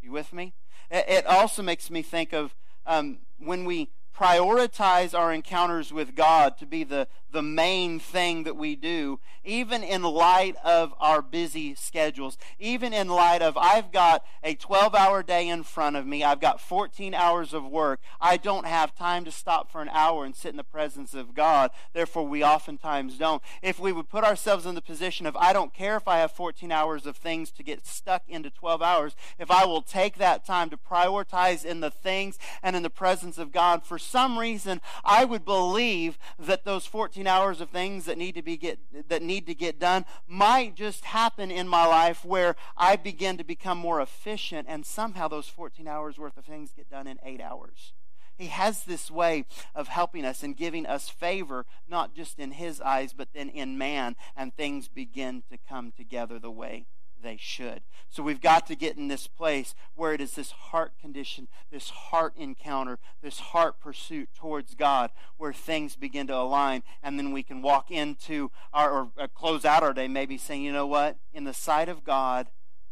You 0.00 0.12
with 0.12 0.32
me? 0.32 0.54
It 0.90 1.26
also 1.26 1.62
makes 1.62 1.90
me 1.90 2.02
think 2.02 2.32
of 2.32 2.54
um, 2.86 3.18
when 3.38 3.64
we 3.64 3.90
prioritize 4.16 5.18
our 5.18 5.32
encounters 5.32 5.92
with 5.92 6.14
God 6.14 6.56
to 6.58 6.66
be 6.66 6.84
the, 6.84 7.08
the 7.36 7.42
main 7.42 8.00
thing 8.00 8.44
that 8.44 8.56
we 8.56 8.74
do, 8.74 9.20
even 9.44 9.82
in 9.82 10.00
light 10.00 10.56
of 10.64 10.94
our 10.98 11.20
busy 11.20 11.74
schedules, 11.74 12.38
even 12.58 12.94
in 12.94 13.08
light 13.08 13.42
of 13.42 13.58
I've 13.58 13.92
got 13.92 14.24
a 14.42 14.54
12 14.54 14.94
hour 14.94 15.22
day 15.22 15.46
in 15.46 15.62
front 15.62 15.96
of 15.96 16.06
me, 16.06 16.24
I've 16.24 16.40
got 16.40 16.62
14 16.62 17.12
hours 17.12 17.52
of 17.52 17.68
work, 17.68 18.00
I 18.22 18.38
don't 18.38 18.64
have 18.64 18.94
time 18.94 19.26
to 19.26 19.30
stop 19.30 19.70
for 19.70 19.82
an 19.82 19.90
hour 19.90 20.24
and 20.24 20.34
sit 20.34 20.48
in 20.48 20.56
the 20.56 20.64
presence 20.64 21.12
of 21.12 21.34
God. 21.34 21.72
Therefore, 21.92 22.26
we 22.26 22.42
oftentimes 22.42 23.18
don't. 23.18 23.42
If 23.60 23.78
we 23.78 23.92
would 23.92 24.08
put 24.08 24.24
ourselves 24.24 24.64
in 24.64 24.74
the 24.74 24.80
position 24.80 25.26
of 25.26 25.36
I 25.36 25.52
don't 25.52 25.74
care 25.74 25.98
if 25.98 26.08
I 26.08 26.16
have 26.20 26.32
14 26.32 26.72
hours 26.72 27.04
of 27.04 27.18
things 27.18 27.50
to 27.50 27.62
get 27.62 27.86
stuck 27.86 28.22
into 28.28 28.48
12 28.48 28.80
hours, 28.80 29.14
if 29.38 29.50
I 29.50 29.66
will 29.66 29.82
take 29.82 30.16
that 30.16 30.46
time 30.46 30.70
to 30.70 30.78
prioritize 30.78 31.66
in 31.66 31.80
the 31.80 31.90
things 31.90 32.38
and 32.62 32.74
in 32.74 32.82
the 32.82 32.88
presence 32.88 33.36
of 33.36 33.52
God, 33.52 33.84
for 33.84 33.98
some 33.98 34.38
reason, 34.38 34.80
I 35.04 35.26
would 35.26 35.44
believe 35.44 36.16
that 36.38 36.64
those 36.64 36.86
14 36.86 37.25
hours 37.26 37.60
of 37.60 37.70
things 37.70 38.04
that 38.06 38.18
need 38.18 38.34
to 38.34 38.42
be 38.42 38.56
get 38.56 38.78
that 39.08 39.22
need 39.22 39.46
to 39.46 39.54
get 39.54 39.78
done 39.78 40.04
might 40.26 40.74
just 40.74 41.04
happen 41.06 41.50
in 41.50 41.68
my 41.68 41.86
life 41.86 42.24
where 42.24 42.56
I 42.76 42.96
begin 42.96 43.36
to 43.38 43.44
become 43.44 43.78
more 43.78 44.00
efficient 44.00 44.66
and 44.68 44.84
somehow 44.84 45.28
those 45.28 45.48
14 45.48 45.86
hours 45.86 46.18
worth 46.18 46.36
of 46.36 46.44
things 46.44 46.72
get 46.72 46.90
done 46.90 47.06
in 47.06 47.18
8 47.22 47.40
hours. 47.40 47.92
He 48.36 48.48
has 48.48 48.84
this 48.84 49.10
way 49.10 49.46
of 49.74 49.88
helping 49.88 50.24
us 50.24 50.42
and 50.42 50.56
giving 50.56 50.86
us 50.86 51.08
favor, 51.08 51.64
not 51.88 52.14
just 52.14 52.38
in 52.38 52.52
His 52.52 52.80
eyes, 52.82 53.14
but 53.14 53.28
then 53.34 53.48
in 53.48 53.78
man, 53.78 54.14
and 54.36 54.54
things 54.54 54.88
begin 54.88 55.42
to 55.50 55.56
come 55.56 55.90
together 55.96 56.38
the 56.38 56.50
way 56.50 56.86
they 57.26 57.36
should. 57.36 57.82
So 58.08 58.22
we've 58.22 58.40
got 58.40 58.66
to 58.68 58.76
get 58.76 58.96
in 58.96 59.08
this 59.08 59.26
place 59.26 59.74
where 59.94 60.14
it 60.14 60.20
is 60.20 60.34
this 60.34 60.52
heart 60.52 60.92
condition, 61.00 61.48
this 61.70 61.90
heart 61.90 62.34
encounter, 62.36 62.98
this 63.20 63.40
heart 63.40 63.80
pursuit 63.80 64.28
towards 64.34 64.74
God, 64.74 65.10
where 65.36 65.52
things 65.52 65.96
begin 65.96 66.28
to 66.28 66.36
align, 66.36 66.82
and 67.02 67.18
then 67.18 67.32
we 67.32 67.42
can 67.42 67.62
walk 67.62 67.90
into 67.90 68.50
our, 68.72 68.90
or 68.90 69.10
uh, 69.18 69.26
close 69.34 69.64
out 69.64 69.82
our 69.82 69.92
day 69.92 70.06
maybe 70.08 70.38
saying, 70.38 70.62
you 70.62 70.72
know 70.72 70.86
what? 70.86 71.18
In 71.34 71.44
the 71.44 71.54
sight 71.54 71.88
of 71.88 72.04
God, 72.04 72.48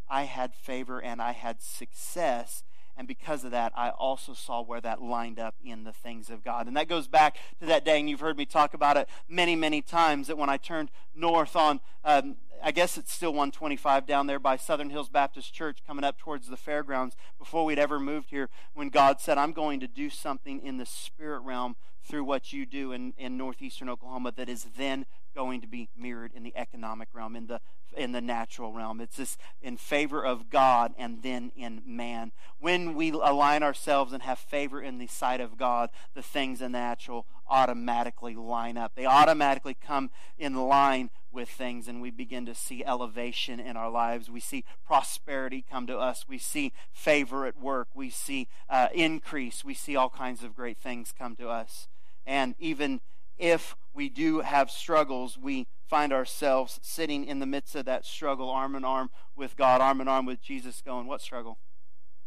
I 0.09 0.25
had 0.25 0.55
favor 0.55 1.01
and 1.01 1.23
I 1.23 1.33
had 1.33 1.63
success 1.63 2.65
and 2.97 3.09
because 3.09 3.43
of 3.45 3.51
that, 3.51 3.73
I 3.75 3.91
also 3.91 4.35
saw 4.35 4.63
where 4.63 4.81
that 4.81 5.03
lined 5.03 5.41
up 5.41 5.57
in 5.65 5.83
the 5.85 5.93
things 5.93 6.31
of 6.31 6.45
God. 6.45 6.69
And 6.69 6.77
that 6.77 6.89
goes 6.89 7.09
back 7.09 7.37
to 7.61 7.67
that 7.67 7.85
day, 7.85 7.99
and 7.99 8.09
you've 8.09 8.21
heard 8.21 8.37
me 8.37 8.47
talk 8.47 8.73
about 8.73 8.97
it 8.97 9.09
many, 9.29 9.57
many 9.57 9.83
times, 9.83 10.29
that 10.29 10.39
when 10.39 10.49
I 10.49 10.59
turned 10.59 10.91
north 11.15 11.57
on, 11.57 11.81
um, 12.05 12.37
I 12.63 12.71
guess 12.73 12.97
it's 12.97 13.13
still 13.13 13.33
125 13.33 14.07
down 14.07 14.27
there 14.27 14.39
by 14.39 14.57
Southern 14.57 14.91
Hills 14.91 15.09
Baptist 15.09 15.53
Church 15.53 15.79
coming 15.87 16.05
up 16.05 16.19
towards 16.19 16.49
the 16.49 16.57
fairgrounds 16.57 17.17
before 17.39 17.65
we'd 17.65 17.79
ever 17.79 18.01
moved 18.01 18.31
here, 18.31 18.49
when 18.73 18.89
God 18.89 19.21
said, 19.21 19.39
I'm 19.39 19.53
going 19.53 19.81
to 19.81 19.87
do 19.87 20.11
something 20.11 20.65
in 20.65 20.79
the 20.79 20.87
spirit 20.87 21.41
realm 21.41 21.77
through 22.03 22.25
what 22.25 22.53
you 22.53 22.67
do 22.67 22.93
in, 22.93 23.15
in 23.17 23.37
northeastern 23.37 23.89
Oklahoma 23.89 24.33
that 24.37 24.49
is 24.49 24.67
then 24.77 25.07
going 25.35 25.61
to 25.61 25.67
be 25.67 25.89
mirrored 25.97 26.33
in 26.35 26.43
the 26.43 26.57
economic 26.57 27.09
realm, 27.13 27.37
in 27.37 27.47
the 27.47 27.61
in 27.97 28.13
the 28.13 28.21
natural 28.21 28.73
realm. 28.73 29.01
It's 29.01 29.17
this 29.17 29.37
in 29.63 29.77
favor 29.77 30.25
of 30.25 30.51
God 30.51 30.95
and 30.99 31.23
then 31.23 31.53
in 31.55 31.81
man. 31.87 32.33
When 32.59 32.95
we 32.95 33.11
align 33.11 33.63
ourselves 33.63 34.13
and 34.13 34.23
have 34.25 34.39
favor 34.39 34.83
in 34.83 34.99
the 34.99 35.07
sight 35.07 35.41
of 35.41 35.57
God, 35.57 35.91
the 36.15 36.23
things 36.23 36.61
in 36.61 36.73
the 36.73 36.79
natural 36.79 37.27
automatically 37.49 38.35
line 38.35 38.77
up. 38.77 38.93
They 38.95 39.07
automatically 39.07 39.75
come 39.75 40.11
in 40.39 40.55
line 40.55 41.11
with 41.33 41.49
things, 41.49 41.89
and 41.89 42.01
we 42.01 42.11
begin 42.11 42.47
to 42.47 42.55
see 42.55 42.85
elevation 42.85 43.59
in 43.59 43.77
our 43.77 43.91
lives. 43.91 44.31
We 44.31 44.41
see 44.41 44.65
prosperity 44.87 45.65
come 45.69 45.87
to 45.89 45.99
us. 45.99 46.27
We 46.29 46.39
see 46.39 46.73
favor 46.93 47.47
at 47.47 47.59
work. 47.59 47.89
We 47.95 48.11
see 48.11 48.49
uh, 48.69 48.89
increase. 48.95 49.65
We 49.65 49.75
see 49.75 49.97
all 49.97 50.11
kinds 50.11 50.45
of 50.45 50.55
great 50.55 50.79
things 50.79 51.13
come 51.17 51.37
to 51.37 51.49
us. 51.49 51.89
And 52.27 52.55
even 52.59 53.01
if 53.39 53.77
we 53.93 54.09
do 54.09 54.41
have 54.41 54.71
struggles, 54.71 55.39
we 55.39 55.67
find 55.89 56.13
ourselves 56.13 56.81
sitting 56.83 57.25
in 57.25 57.39
the 57.39 57.47
midst 57.47 57.75
of 57.75 57.85
that 57.85 58.05
struggle, 58.05 58.51
arm 58.51 58.75
in 58.75 58.85
arm 58.85 59.11
with 59.37 59.57
God, 59.57 59.81
arm 59.81 60.01
in 60.01 60.09
arm 60.09 60.27
with 60.27 60.41
Jesus, 60.41 60.83
going, 60.85 61.07
What 61.07 61.21
struggle? 61.21 61.59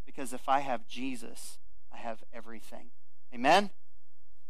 Because 0.05 0.33
if 0.33 0.47
I 0.47 0.61
have 0.61 0.87
Jesus, 0.87 1.59
I 1.93 1.97
have 1.97 2.23
everything. 2.33 2.91
Amen? 3.33 3.71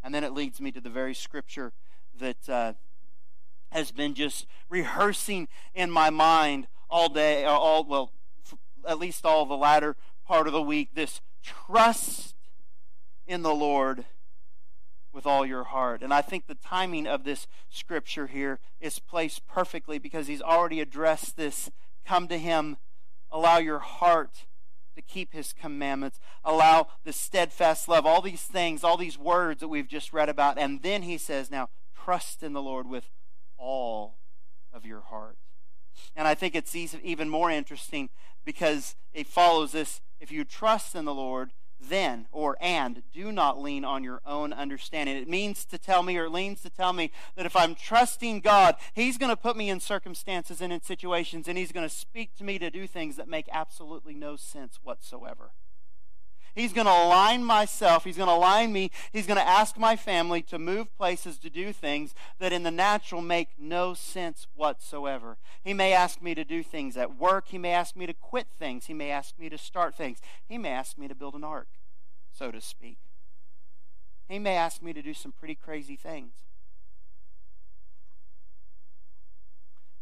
And 0.03 0.13
then 0.13 0.23
it 0.23 0.33
leads 0.33 0.61
me 0.61 0.71
to 0.71 0.81
the 0.81 0.89
very 0.89 1.13
scripture 1.13 1.73
that 2.19 2.49
uh, 2.49 2.73
has 3.71 3.91
been 3.91 4.13
just 4.13 4.45
rehearsing 4.69 5.47
in 5.73 5.91
my 5.91 6.09
mind 6.09 6.67
all 6.89 7.09
day, 7.09 7.43
or 7.43 7.49
all, 7.49 7.83
well, 7.83 8.11
at 8.87 8.99
least 8.99 9.25
all 9.25 9.45
the 9.45 9.57
latter 9.57 9.95
part 10.25 10.47
of 10.47 10.53
the 10.53 10.61
week. 10.61 10.89
This 10.93 11.21
trust 11.43 12.35
in 13.25 13.41
the 13.41 13.53
Lord 13.53 14.05
with 15.17 15.25
all 15.25 15.47
your 15.47 15.63
heart. 15.63 16.03
And 16.03 16.13
I 16.13 16.21
think 16.21 16.45
the 16.45 16.53
timing 16.53 17.07
of 17.07 17.23
this 17.23 17.47
scripture 17.69 18.27
here 18.27 18.59
is 18.79 18.99
placed 18.99 19.47
perfectly 19.47 19.97
because 19.97 20.27
he's 20.27 20.43
already 20.43 20.79
addressed 20.79 21.35
this. 21.35 21.71
Come 22.05 22.27
to 22.27 22.37
him, 22.37 22.77
allow 23.31 23.57
your 23.57 23.79
heart 23.79 24.45
to 24.95 25.01
keep 25.01 25.33
his 25.33 25.53
commandments, 25.53 26.19
allow 26.45 26.89
the 27.03 27.11
steadfast 27.11 27.89
love, 27.89 28.05
all 28.05 28.21
these 28.21 28.43
things, 28.43 28.83
all 28.83 28.95
these 28.95 29.17
words 29.17 29.59
that 29.61 29.69
we've 29.69 29.87
just 29.87 30.13
read 30.13 30.29
about. 30.29 30.59
And 30.59 30.83
then 30.83 31.01
he 31.01 31.17
says, 31.17 31.49
now 31.49 31.69
trust 31.95 32.43
in 32.43 32.53
the 32.53 32.61
Lord 32.61 32.87
with 32.87 33.09
all 33.57 34.17
of 34.71 34.85
your 34.85 35.01
heart. 35.01 35.37
And 36.15 36.27
I 36.27 36.35
think 36.35 36.53
it's 36.53 36.75
even 36.75 37.27
more 37.27 37.49
interesting 37.49 38.09
because 38.45 38.95
it 39.15 39.25
follows 39.25 39.71
this 39.71 39.99
if 40.19 40.31
you 40.31 40.45
trust 40.45 40.93
in 40.93 41.05
the 41.05 41.13
Lord, 41.13 41.53
then 41.79 42.27
or 42.31 42.57
and 42.59 43.03
do 43.13 43.31
not 43.31 43.61
lean 43.61 43.85
on 43.85 44.03
your 44.03 44.21
own 44.25 44.53
understanding. 44.53 45.15
It 45.15 45.29
means 45.29 45.65
to 45.65 45.77
tell 45.77 46.03
me 46.03 46.17
or 46.17 46.29
leans 46.29 46.61
to 46.61 46.69
tell 46.69 46.93
me 46.93 47.11
that 47.35 47.45
if 47.45 47.55
i'm 47.55 47.75
trusting 47.75 48.41
god 48.41 48.75
he's 48.93 49.17
going 49.17 49.29
to 49.29 49.35
put 49.35 49.57
me 49.57 49.69
in 49.69 49.79
circumstances 49.79 50.61
and 50.61 50.71
in 50.73 50.81
situations 50.81 51.47
and 51.47 51.57
he's 51.57 51.71
going 51.71 51.87
to 51.87 51.93
speak 51.93 52.35
to 52.35 52.43
me 52.43 52.59
to 52.59 52.69
do 52.69 52.87
things 52.87 53.15
that 53.15 53.27
make 53.27 53.47
absolutely 53.51 54.13
no 54.13 54.35
sense 54.35 54.79
whatsoever 54.83 55.51
He's 56.57 56.73
going 56.73 56.87
to 56.87 56.91
align 56.91 57.43
myself. 57.43 58.03
He's 58.03 58.17
going 58.17 58.29
to 58.29 58.33
align 58.33 58.73
me. 58.73 58.89
He's 59.13 59.27
going 59.27 59.37
to 59.37 59.47
ask 59.47 59.77
my 59.77 59.95
family 59.95 60.41
to 60.41 60.57
move 60.57 60.91
places 60.97 61.37
to 61.37 61.51
do 61.51 61.71
things 61.71 62.15
that 62.39 62.51
in 62.51 62.63
the 62.63 62.71
natural 62.71 63.21
make 63.21 63.49
no 63.59 63.93
sense 63.93 64.47
whatsoever. 64.55 65.37
He 65.63 65.75
may 65.75 65.93
ask 65.93 66.19
me 66.19 66.33
to 66.33 66.43
do 66.43 66.63
things 66.63 66.97
at 66.97 67.15
work. 67.15 67.49
He 67.49 67.59
may 67.59 67.73
ask 67.73 67.95
me 67.95 68.07
to 68.07 68.13
quit 68.13 68.47
things. 68.57 68.87
He 68.87 68.95
may 68.95 69.11
ask 69.11 69.37
me 69.37 69.49
to 69.49 69.57
start 69.57 69.93
things. 69.93 70.19
He 70.47 70.57
may 70.57 70.69
ask 70.69 70.97
me 70.97 71.07
to 71.07 71.13
build 71.13 71.35
an 71.35 71.43
ark, 71.43 71.67
so 72.33 72.49
to 72.49 72.59
speak. 72.59 72.97
He 74.27 74.39
may 74.39 74.55
ask 74.55 74.81
me 74.81 74.93
to 74.93 75.03
do 75.03 75.13
some 75.13 75.33
pretty 75.33 75.53
crazy 75.53 75.95
things. 75.95 76.33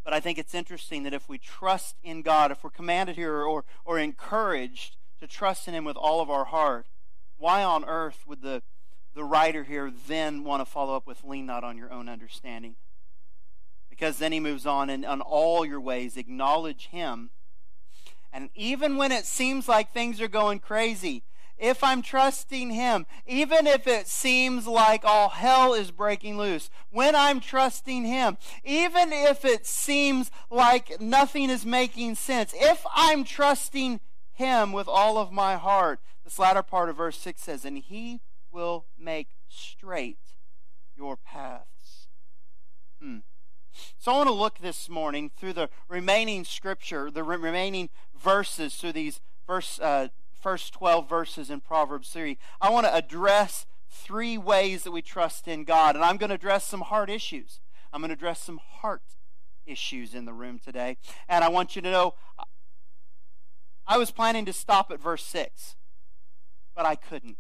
But 0.05 0.13
I 0.13 0.21
think 0.21 0.37
it's 0.37 0.55
interesting 0.55 1.03
that 1.03 1.13
if 1.13 1.27
we 1.27 1.37
trust 1.37 1.97
in 2.01 2.21
God, 2.21 2.49
if 2.49 2.63
we're 2.63 2.69
commanded 2.69 3.17
here 3.17 3.41
or, 3.41 3.65
or 3.83 3.99
encouraged 3.99 4.95
to 5.19 5.27
trust 5.27 5.67
in 5.67 5.73
Him 5.73 5.85
with 5.85 5.97
all 5.97 6.21
of 6.21 6.29
our 6.29 6.45
heart, 6.45 6.87
why 7.37 7.63
on 7.63 7.85
earth 7.85 8.23
would 8.27 8.41
the, 8.41 8.61
the 9.13 9.23
writer 9.23 9.63
here 9.63 9.91
then 10.07 10.43
want 10.43 10.61
to 10.61 10.65
follow 10.65 10.95
up 10.95 11.07
with 11.07 11.23
lean 11.23 11.45
not 11.45 11.63
on 11.63 11.77
your 11.77 11.91
own 11.91 12.09
understanding? 12.09 12.75
Because 13.89 14.17
then 14.17 14.31
he 14.31 14.39
moves 14.39 14.65
on 14.65 14.89
and 14.89 15.05
on 15.05 15.21
all 15.21 15.65
your 15.65 15.79
ways 15.79 16.17
acknowledge 16.17 16.87
Him. 16.87 17.29
And 18.33 18.49
even 18.53 18.97
when 18.97 19.11
it 19.11 19.25
seems 19.25 19.69
like 19.69 19.93
things 19.93 20.19
are 20.19 20.27
going 20.27 20.59
crazy, 20.59 21.23
if 21.57 21.83
I'm 21.83 22.01
trusting 22.01 22.71
Him, 22.71 23.05
even 23.25 23.65
if 23.65 23.87
it 23.87 24.07
seems 24.07 24.67
like 24.67 25.05
all 25.05 25.29
hell 25.29 25.73
is 25.73 25.91
breaking 25.91 26.37
loose, 26.37 26.69
when 26.91 27.15
I'm 27.15 27.39
trusting 27.39 28.03
Him, 28.03 28.37
even 28.65 29.13
if 29.13 29.45
it 29.45 29.65
seems 29.65 30.31
like 30.49 30.99
nothing 30.99 31.49
is 31.49 31.65
making 31.65 32.15
sense, 32.15 32.53
if 32.55 32.85
I'm 32.93 33.23
trusting 33.23 34.01
him 34.35 34.71
with 34.71 34.87
all 34.87 35.17
of 35.17 35.31
my 35.31 35.55
heart. 35.55 35.99
This 36.23 36.39
latter 36.39 36.63
part 36.63 36.89
of 36.89 36.97
verse 36.97 37.17
6 37.17 37.41
says, 37.41 37.65
And 37.65 37.77
he 37.77 38.21
will 38.51 38.85
make 38.97 39.29
straight 39.47 40.19
your 40.95 41.17
paths. 41.17 42.07
Hmm. 43.01 43.19
So 43.97 44.11
I 44.11 44.17
want 44.17 44.29
to 44.29 44.33
look 44.33 44.59
this 44.59 44.87
morning 44.87 45.29
through 45.35 45.53
the 45.53 45.69
remaining 45.89 46.45
scripture, 46.45 47.11
the 47.11 47.23
re- 47.23 47.37
remaining 47.37 47.89
verses 48.17 48.75
through 48.75 48.93
these 48.93 49.19
verse, 49.45 49.79
uh, 49.79 50.09
first 50.41 50.73
12 50.73 51.09
verses 51.09 51.49
in 51.49 51.59
Proverbs 51.59 52.09
3. 52.09 52.37
I 52.61 52.69
want 52.69 52.85
to 52.85 52.95
address 52.95 53.65
three 53.89 54.37
ways 54.37 54.83
that 54.83 54.91
we 54.91 55.01
trust 55.01 55.47
in 55.47 55.63
God. 55.63 55.95
And 55.95 56.03
I'm 56.03 56.17
going 56.17 56.29
to 56.29 56.35
address 56.35 56.65
some 56.65 56.81
hard 56.81 57.09
issues. 57.09 57.59
I'm 57.91 58.01
going 58.01 58.09
to 58.09 58.13
address 58.15 58.41
some 58.41 58.59
heart 58.79 59.01
issues 59.65 60.13
in 60.13 60.25
the 60.25 60.33
room 60.33 60.59
today. 60.59 60.97
And 61.27 61.43
I 61.43 61.49
want 61.49 61.75
you 61.75 61.81
to 61.81 61.91
know 61.91 62.13
I 63.87 63.97
was 63.97 64.11
planning 64.11 64.45
to 64.45 64.53
stop 64.53 64.91
at 64.91 64.99
verse 64.99 65.23
6, 65.25 65.75
but 66.75 66.85
I 66.85 66.95
couldn't. 66.95 67.37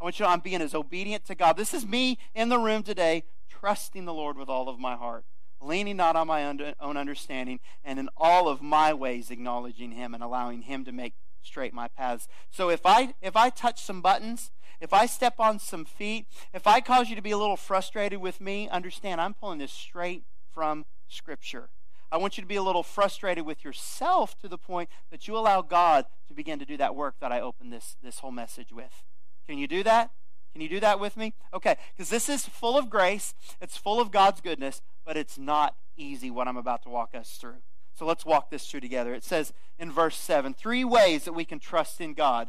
I 0.00 0.04
want 0.04 0.18
you 0.18 0.24
to 0.24 0.28
know 0.28 0.34
I'm 0.34 0.40
being 0.40 0.62
as 0.62 0.74
obedient 0.74 1.24
to 1.26 1.34
God. 1.34 1.56
This 1.56 1.74
is 1.74 1.86
me 1.86 2.18
in 2.34 2.48
the 2.48 2.58
room 2.58 2.82
today, 2.82 3.24
trusting 3.48 4.04
the 4.04 4.14
Lord 4.14 4.36
with 4.36 4.48
all 4.48 4.68
of 4.68 4.78
my 4.78 4.94
heart, 4.94 5.24
leaning 5.60 5.96
not 5.96 6.16
on 6.16 6.26
my 6.26 6.44
own 6.44 6.96
understanding, 6.96 7.60
and 7.82 7.98
in 7.98 8.08
all 8.16 8.48
of 8.48 8.62
my 8.62 8.92
ways 8.92 9.30
acknowledging 9.30 9.92
Him 9.92 10.14
and 10.14 10.22
allowing 10.22 10.62
Him 10.62 10.84
to 10.84 10.92
make 10.92 11.14
straight 11.42 11.72
my 11.72 11.88
paths. 11.88 12.28
So 12.50 12.70
if 12.70 12.84
I 12.84 13.14
if 13.22 13.36
I 13.36 13.50
touch 13.50 13.82
some 13.82 14.02
buttons, 14.02 14.50
if 14.80 14.92
I 14.92 15.06
step 15.06 15.40
on 15.40 15.58
some 15.58 15.84
feet, 15.84 16.26
if 16.52 16.66
I 16.66 16.80
cause 16.80 17.08
you 17.08 17.16
to 17.16 17.22
be 17.22 17.30
a 17.30 17.38
little 17.38 17.56
frustrated 17.56 18.20
with 18.20 18.40
me, 18.40 18.68
understand 18.68 19.20
I'm 19.20 19.34
pulling 19.34 19.58
this 19.58 19.72
straight 19.72 20.24
from 20.52 20.84
Scripture. 21.08 21.70
I 22.10 22.16
want 22.16 22.36
you 22.36 22.42
to 22.42 22.48
be 22.48 22.56
a 22.56 22.62
little 22.62 22.82
frustrated 22.82 23.44
with 23.44 23.64
yourself 23.64 24.38
to 24.40 24.48
the 24.48 24.58
point 24.58 24.88
that 25.10 25.26
you 25.26 25.36
allow 25.36 25.62
God 25.62 26.06
to 26.28 26.34
begin 26.34 26.58
to 26.58 26.64
do 26.64 26.76
that 26.76 26.94
work 26.94 27.16
that 27.20 27.32
I 27.32 27.40
opened 27.40 27.72
this, 27.72 27.96
this 28.02 28.20
whole 28.20 28.32
message 28.32 28.72
with. 28.72 29.02
Can 29.48 29.58
you 29.58 29.66
do 29.66 29.82
that? 29.82 30.10
Can 30.52 30.62
you 30.62 30.68
do 30.68 30.80
that 30.80 30.98
with 30.98 31.16
me? 31.16 31.34
Okay, 31.52 31.76
because 31.94 32.08
this 32.08 32.28
is 32.28 32.46
full 32.46 32.78
of 32.78 32.88
grace, 32.88 33.34
it's 33.60 33.76
full 33.76 34.00
of 34.00 34.10
God's 34.10 34.40
goodness, 34.40 34.80
but 35.04 35.16
it's 35.16 35.36
not 35.36 35.76
easy 35.96 36.30
what 36.30 36.48
I'm 36.48 36.56
about 36.56 36.82
to 36.84 36.88
walk 36.88 37.14
us 37.14 37.36
through. 37.40 37.58
So 37.94 38.06
let's 38.06 38.24
walk 38.24 38.50
this 38.50 38.66
through 38.66 38.80
together. 38.80 39.14
It 39.14 39.24
says 39.24 39.52
in 39.78 39.90
verse 39.90 40.16
7 40.16 40.54
three 40.54 40.84
ways 40.84 41.24
that 41.24 41.32
we 41.32 41.44
can 41.44 41.58
trust 41.58 42.00
in 42.00 42.14
God. 42.14 42.48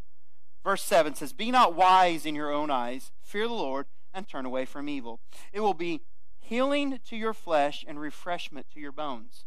Verse 0.64 0.84
7 0.84 1.16
says, 1.16 1.34
Be 1.34 1.52
not 1.52 1.76
wise 1.76 2.26
in 2.26 2.36
your 2.36 2.52
own 2.52 2.70
eyes, 2.70 3.12
fear 3.22 3.48
the 3.48 3.54
Lord, 3.54 3.86
and 4.14 4.28
turn 4.28 4.46
away 4.46 4.66
from 4.66 4.90
evil. 4.90 5.20
It 5.54 5.62
will 5.62 5.74
be 5.74 6.02
healing 6.48 7.00
to 7.08 7.16
your 7.16 7.34
flesh 7.34 7.84
and 7.88 8.00
refreshment 8.00 8.68
to 8.74 8.80
your 8.80 8.92
bones. 8.92 9.46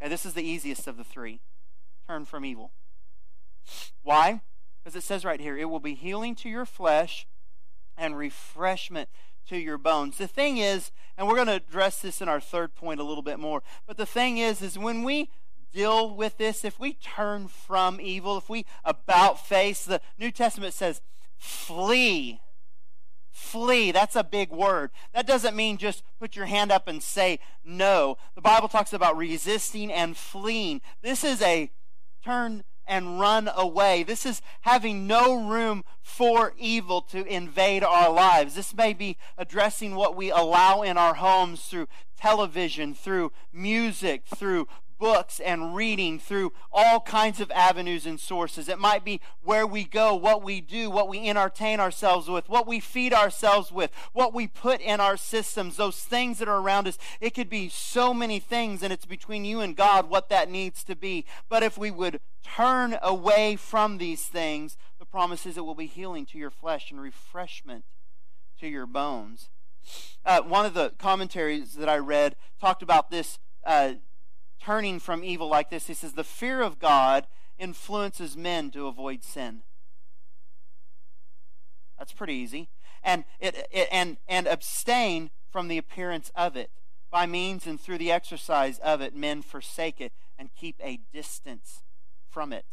Okay, 0.00 0.08
this 0.08 0.26
is 0.26 0.34
the 0.34 0.42
easiest 0.42 0.86
of 0.86 0.96
the 0.96 1.04
three. 1.04 1.40
Turn 2.08 2.24
from 2.24 2.44
evil. 2.44 2.72
Why? 4.02 4.40
Because 4.82 4.96
it 4.96 5.04
says 5.04 5.24
right 5.24 5.40
here, 5.40 5.56
it 5.56 5.70
will 5.70 5.80
be 5.80 5.94
healing 5.94 6.34
to 6.36 6.48
your 6.48 6.64
flesh 6.64 7.26
and 7.96 8.16
refreshment 8.16 9.08
to 9.48 9.56
your 9.56 9.78
bones. 9.78 10.18
The 10.18 10.26
thing 10.26 10.58
is, 10.58 10.90
and 11.16 11.28
we're 11.28 11.36
going 11.36 11.46
to 11.46 11.54
address 11.54 12.00
this 12.00 12.20
in 12.20 12.28
our 12.28 12.40
third 12.40 12.74
point 12.74 13.00
a 13.00 13.04
little 13.04 13.22
bit 13.22 13.38
more, 13.38 13.62
but 13.86 13.96
the 13.96 14.06
thing 14.06 14.38
is, 14.38 14.62
is 14.62 14.78
when 14.78 15.04
we 15.04 15.30
deal 15.72 16.14
with 16.14 16.38
this, 16.38 16.64
if 16.64 16.80
we 16.80 16.94
turn 16.94 17.46
from 17.46 18.00
evil, 18.00 18.36
if 18.36 18.48
we 18.48 18.64
about 18.84 19.46
face, 19.46 19.84
the 19.84 20.00
New 20.18 20.30
Testament 20.30 20.74
says, 20.74 21.00
flee 21.36 22.40
Flee. 23.30 23.92
That's 23.92 24.16
a 24.16 24.24
big 24.24 24.50
word. 24.50 24.90
That 25.14 25.26
doesn't 25.26 25.56
mean 25.56 25.78
just 25.78 26.02
put 26.18 26.36
your 26.36 26.46
hand 26.46 26.72
up 26.72 26.88
and 26.88 27.02
say 27.02 27.38
no. 27.64 28.16
The 28.34 28.40
Bible 28.40 28.68
talks 28.68 28.92
about 28.92 29.16
resisting 29.16 29.92
and 29.92 30.16
fleeing. 30.16 30.80
This 31.02 31.24
is 31.24 31.40
a 31.42 31.70
turn 32.24 32.64
and 32.86 33.20
run 33.20 33.48
away. 33.54 34.02
This 34.02 34.26
is 34.26 34.42
having 34.62 35.06
no 35.06 35.48
room 35.48 35.84
for 36.02 36.52
evil 36.58 37.00
to 37.02 37.24
invade 37.24 37.84
our 37.84 38.10
lives. 38.12 38.56
This 38.56 38.74
may 38.74 38.92
be 38.92 39.16
addressing 39.38 39.94
what 39.94 40.16
we 40.16 40.30
allow 40.30 40.82
in 40.82 40.98
our 40.98 41.14
homes 41.14 41.62
through 41.62 41.86
television, 42.16 42.94
through 42.94 43.30
music, 43.52 44.24
through 44.26 44.66
books 45.00 45.40
and 45.40 45.74
reading 45.74 46.20
through 46.20 46.52
all 46.70 47.00
kinds 47.00 47.40
of 47.40 47.50
avenues 47.50 48.06
and 48.06 48.20
sources. 48.20 48.68
It 48.68 48.78
might 48.78 49.04
be 49.04 49.20
where 49.42 49.66
we 49.66 49.82
go, 49.82 50.14
what 50.14 50.44
we 50.44 50.60
do, 50.60 50.90
what 50.90 51.08
we 51.08 51.28
entertain 51.28 51.80
ourselves 51.80 52.28
with, 52.28 52.48
what 52.48 52.68
we 52.68 52.78
feed 52.78 53.12
ourselves 53.12 53.72
with, 53.72 53.90
what 54.12 54.32
we 54.32 54.46
put 54.46 54.80
in 54.80 55.00
our 55.00 55.16
systems, 55.16 55.76
those 55.76 55.96
things 55.96 56.38
that 56.38 56.48
are 56.48 56.60
around 56.60 56.86
us. 56.86 56.98
It 57.20 57.34
could 57.34 57.50
be 57.50 57.68
so 57.68 58.14
many 58.14 58.38
things, 58.38 58.82
and 58.82 58.92
it's 58.92 59.06
between 59.06 59.44
you 59.44 59.60
and 59.60 59.74
God 59.74 60.08
what 60.08 60.28
that 60.28 60.50
needs 60.50 60.84
to 60.84 60.94
be. 60.94 61.24
But 61.48 61.64
if 61.64 61.76
we 61.76 61.90
would 61.90 62.20
turn 62.44 62.98
away 63.02 63.56
from 63.56 63.98
these 63.98 64.26
things, 64.26 64.76
the 64.98 65.06
promise 65.06 65.46
is 65.46 65.56
it 65.56 65.64
will 65.64 65.74
be 65.74 65.86
healing 65.86 66.26
to 66.26 66.38
your 66.38 66.50
flesh 66.50 66.90
and 66.90 67.00
refreshment 67.00 67.84
to 68.60 68.68
your 68.68 68.86
bones. 68.86 69.48
Uh, 70.26 70.42
one 70.42 70.66
of 70.66 70.74
the 70.74 70.92
commentaries 70.98 71.74
that 71.74 71.88
I 71.88 71.96
read 71.96 72.36
talked 72.60 72.82
about 72.82 73.10
this 73.10 73.38
uh, 73.64 73.94
turning 74.60 74.98
from 74.98 75.24
evil 75.24 75.48
like 75.48 75.70
this. 75.70 75.86
He 75.86 75.94
says, 75.94 76.12
The 76.12 76.24
fear 76.24 76.60
of 76.60 76.78
God 76.78 77.26
influences 77.58 78.36
men 78.36 78.70
to 78.70 78.86
avoid 78.86 79.22
sin. 79.22 79.62
That's 81.98 82.12
pretty 82.12 82.34
easy. 82.34 82.68
And, 83.02 83.24
it, 83.38 83.68
it, 83.70 83.88
and, 83.90 84.18
and 84.28 84.46
abstain 84.46 85.30
from 85.50 85.68
the 85.68 85.78
appearance 85.78 86.30
of 86.34 86.56
it. 86.56 86.70
By 87.10 87.26
means 87.26 87.66
and 87.66 87.80
through 87.80 87.98
the 87.98 88.12
exercise 88.12 88.78
of 88.78 89.00
it, 89.00 89.16
men 89.16 89.42
forsake 89.42 90.00
it 90.00 90.12
and 90.38 90.54
keep 90.54 90.76
a 90.82 91.00
distance 91.12 91.82
from 92.30 92.52
it. 92.52 92.64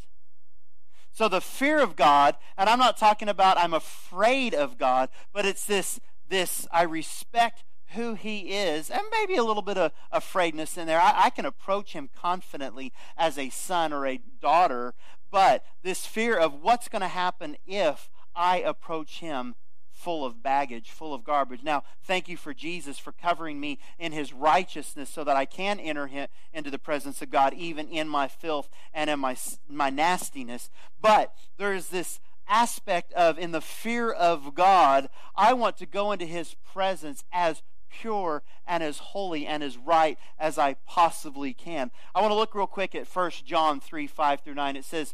So 1.12 1.28
the 1.28 1.42
fear 1.42 1.80
of 1.80 1.96
God, 1.96 2.36
and 2.58 2.70
I'm 2.70 2.78
not 2.78 2.98
talking 2.98 3.28
about 3.28 3.58
I'm 3.58 3.74
afraid 3.74 4.54
of 4.54 4.78
God, 4.78 5.10
but 5.34 5.46
it's 5.46 5.66
this, 5.66 6.00
this 6.30 6.68
I 6.72 6.84
respect 6.84 7.64
who 7.94 8.16
he 8.16 8.54
is, 8.54 8.90
and 8.90 9.04
maybe 9.12 9.36
a 9.36 9.44
little 9.44 9.62
bit 9.62 9.78
of 9.78 9.92
afraidness 10.12 10.78
in 10.78 10.88
there. 10.88 11.00
I, 11.00 11.26
I, 11.26 11.30
can 11.30 11.46
approach 11.46 11.94
him 11.94 12.10
confidently 12.16 12.92
as 13.18 13.38
a 13.38 13.50
son 13.50 13.94
or 13.94 14.06
a 14.06 14.20
daughter, 14.42 14.94
but 15.32 15.66
this 15.84 16.06
fear 16.06 16.38
of 16.38 16.62
what's 16.62 16.90
going 16.90 17.02
to 17.02 17.08
happen 17.08 17.58
if 17.66 18.10
I 18.36 18.58
approach 18.58 19.20
him 19.20 19.56
full 19.98 20.24
of 20.24 20.44
baggage, 20.44 20.92
full 20.92 21.14
of 21.14 21.24
garbage. 21.24 21.64
Now, 21.64 21.84
thank 22.04 22.30
you 22.30 22.38
for 22.38 22.54
Jesus 22.54 23.00
for 23.00 23.12
covering 23.12 23.60
me 23.60 23.80
in 23.98 24.12
his 24.12 24.32
righteousness 24.32 25.10
so 25.10 25.24
that 25.24 25.36
I 25.36 25.46
can 25.46 25.80
enter 25.80 26.06
him 26.08 26.28
into 26.54 26.70
the 26.70 26.78
presence 26.78 27.22
of 27.22 27.32
God 27.32 27.54
even 27.56 27.88
in 27.88 28.08
my 28.08 28.28
filth 28.28 28.70
and 28.94 29.10
in 29.10 29.20
my 29.20 29.36
my 29.68 29.90
nastiness. 29.90 30.70
But 31.02 31.34
there 31.58 31.74
is 31.74 31.88
this 31.88 32.20
aspect 32.48 33.12
of 33.14 33.38
in 33.40 33.52
the 33.52 33.62
fear 33.62 34.12
of 34.12 34.54
God, 34.54 35.10
I 35.36 35.54
want 35.54 35.78
to 35.78 35.86
go 35.86 36.12
into 36.12 36.26
his 36.26 36.56
presence 36.72 37.24
as 37.32 37.64
pure 37.90 38.44
and 38.66 38.84
as 38.84 39.00
holy 39.00 39.46
and 39.46 39.64
as 39.64 39.78
right 39.78 40.18
as 40.40 40.58
I 40.58 40.76
possibly 40.86 41.54
can. 41.54 41.92
I 42.14 42.22
want 42.22 42.32
to 42.32 42.36
look 42.36 42.56
real 42.56 42.68
quick 42.68 42.96
at 42.96 43.08
1 43.08 43.32
John 43.46 43.80
3 43.80 44.08
5 44.08 44.42
through 44.42 44.56
9. 44.56 44.76
It 44.76 44.86
says, 44.86 45.14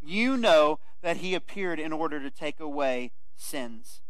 You 0.00 0.36
know 0.36 0.78
that 1.02 1.18
he 1.18 1.34
appeared 1.34 1.80
in 1.80 1.92
order 1.92 2.20
to 2.20 2.30
take 2.30 2.60
away 2.60 3.12
sins. 3.36 4.00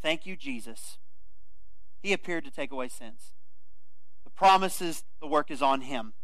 Thank 0.00 0.26
you, 0.26 0.36
Jesus. 0.36 0.98
He 2.02 2.12
appeared 2.12 2.44
to 2.44 2.50
take 2.50 2.72
away 2.72 2.88
sins. 2.88 3.32
The 4.24 4.30
promises, 4.30 5.04
the 5.20 5.28
work 5.28 5.50
is 5.50 5.62
on 5.62 5.82
him. 5.82 6.14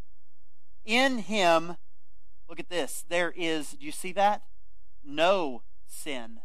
In 0.85 1.19
him, 1.19 1.77
look 2.49 2.59
at 2.59 2.69
this, 2.69 3.05
there 3.09 3.33
is, 3.37 3.73
do 3.73 3.87
you 3.87 3.93
see 3.93 4.13
that? 4.13 4.43
No 5.05 5.63
sin. 5.87 6.41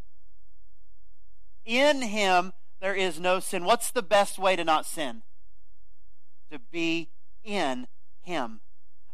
In 1.66 2.02
him, 2.02 2.52
there 2.84 2.94
is 2.94 3.18
no 3.18 3.40
sin. 3.40 3.64
What's 3.64 3.92
the 3.92 4.04
best 4.04 4.38
way 4.38 4.58
to 4.58 4.64
not 4.66 4.86
sin? 4.86 5.22
To 6.52 6.60
be 6.60 7.12
in 7.42 7.88
Him. 8.20 8.60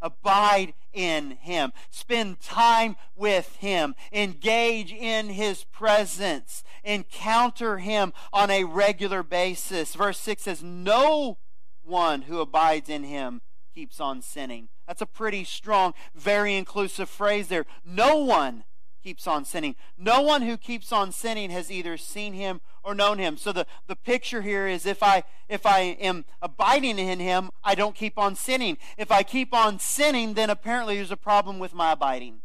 Abide 0.01 0.73
in 0.91 1.37
Him. 1.39 1.71
Spend 1.91 2.39
time 2.39 2.95
with 3.15 3.57
Him. 3.57 3.93
Engage 4.11 4.91
in 4.91 5.29
His 5.29 5.65
presence. 5.65 6.63
Encounter 6.83 7.77
Him 7.77 8.11
on 8.33 8.49
a 8.49 8.63
regular 8.63 9.21
basis. 9.21 9.93
Verse 9.93 10.17
6 10.17 10.41
says, 10.41 10.63
No 10.63 11.37
one 11.83 12.23
who 12.23 12.39
abides 12.39 12.89
in 12.89 13.03
Him 13.03 13.39
keeps 13.75 13.99
on 13.99 14.23
sinning. 14.23 14.69
That's 14.87 15.03
a 15.03 15.05
pretty 15.05 15.43
strong, 15.43 15.93
very 16.15 16.55
inclusive 16.55 17.07
phrase 17.07 17.49
there. 17.49 17.67
No 17.85 18.17
one 18.17 18.63
keeps 19.09 19.25
on 19.25 19.43
sinning. 19.43 19.75
No 19.97 20.21
one 20.21 20.43
who 20.43 20.55
keeps 20.55 20.91
on 20.91 21.11
sinning 21.11 21.49
has 21.49 21.71
either 21.71 21.97
seen 21.97 22.33
him 22.33 22.61
or 22.83 22.93
known 22.93 23.17
him. 23.17 23.37
So 23.37 23.51
the, 23.51 23.65
the 23.87 23.95
picture 23.95 24.43
here 24.43 24.67
is 24.67 24.85
if 24.85 25.01
I 25.01 25.23
if 25.47 25.65
I 25.65 25.79
am 25.99 26.25
abiding 26.43 26.99
in 26.99 27.19
him, 27.19 27.49
I 27.63 27.73
don't 27.73 27.95
keep 27.95 28.19
on 28.19 28.35
sinning. 28.35 28.77
If 28.99 29.11
I 29.11 29.23
keep 29.23 29.51
on 29.51 29.79
sinning, 29.79 30.35
then 30.35 30.51
apparently 30.51 30.97
there's 30.97 31.09
a 31.09 31.17
problem 31.17 31.57
with 31.57 31.73
my 31.73 31.93
abiding. 31.93 32.41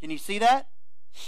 Can 0.00 0.10
you 0.10 0.18
see 0.18 0.40
that? 0.40 0.66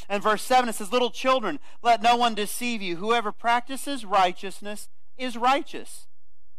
And 0.08 0.20
verse 0.20 0.42
7 0.42 0.68
it 0.68 0.74
says, 0.74 0.90
Little 0.90 1.12
children, 1.12 1.60
let 1.80 2.02
no 2.02 2.16
one 2.16 2.34
deceive 2.34 2.82
you. 2.82 2.96
Whoever 2.96 3.30
practices 3.30 4.04
righteousness 4.04 4.88
is 5.16 5.36
righteous, 5.36 6.08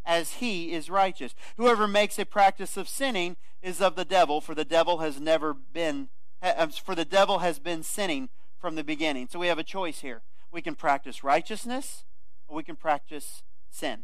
as 0.06 0.36
he 0.36 0.72
is 0.72 0.90
righteous. 0.90 1.36
Whoever 1.58 1.90
makes 1.90 2.18
a 2.18 2.26
practice 2.26 2.78
of 2.78 2.88
sinning 2.88 3.36
is 3.62 3.82
of 3.82 3.98
the 3.98 4.06
devil, 4.06 4.40
for 4.40 4.56
the 4.56 4.64
devil 4.64 5.00
has 5.00 5.20
never 5.20 5.54
been 5.54 6.08
Uh, 6.46 6.68
for 6.68 6.94
the 6.94 7.06
devil 7.06 7.40
has 7.40 7.58
been 7.58 7.82
sinning 7.82 8.30
from 8.60 8.76
the 8.76 8.84
beginning. 8.84 9.28
So 9.28 9.40
we 9.40 9.48
have 9.48 9.58
a 9.58 9.64
choice 9.64 10.02
here. 10.02 10.22
We 10.52 10.62
can 10.62 10.76
practice 10.76 11.24
righteousness 11.24 12.06
or 12.48 12.56
we 12.58 12.64
can 12.64 12.76
practice 12.76 13.42
sin. 13.72 14.04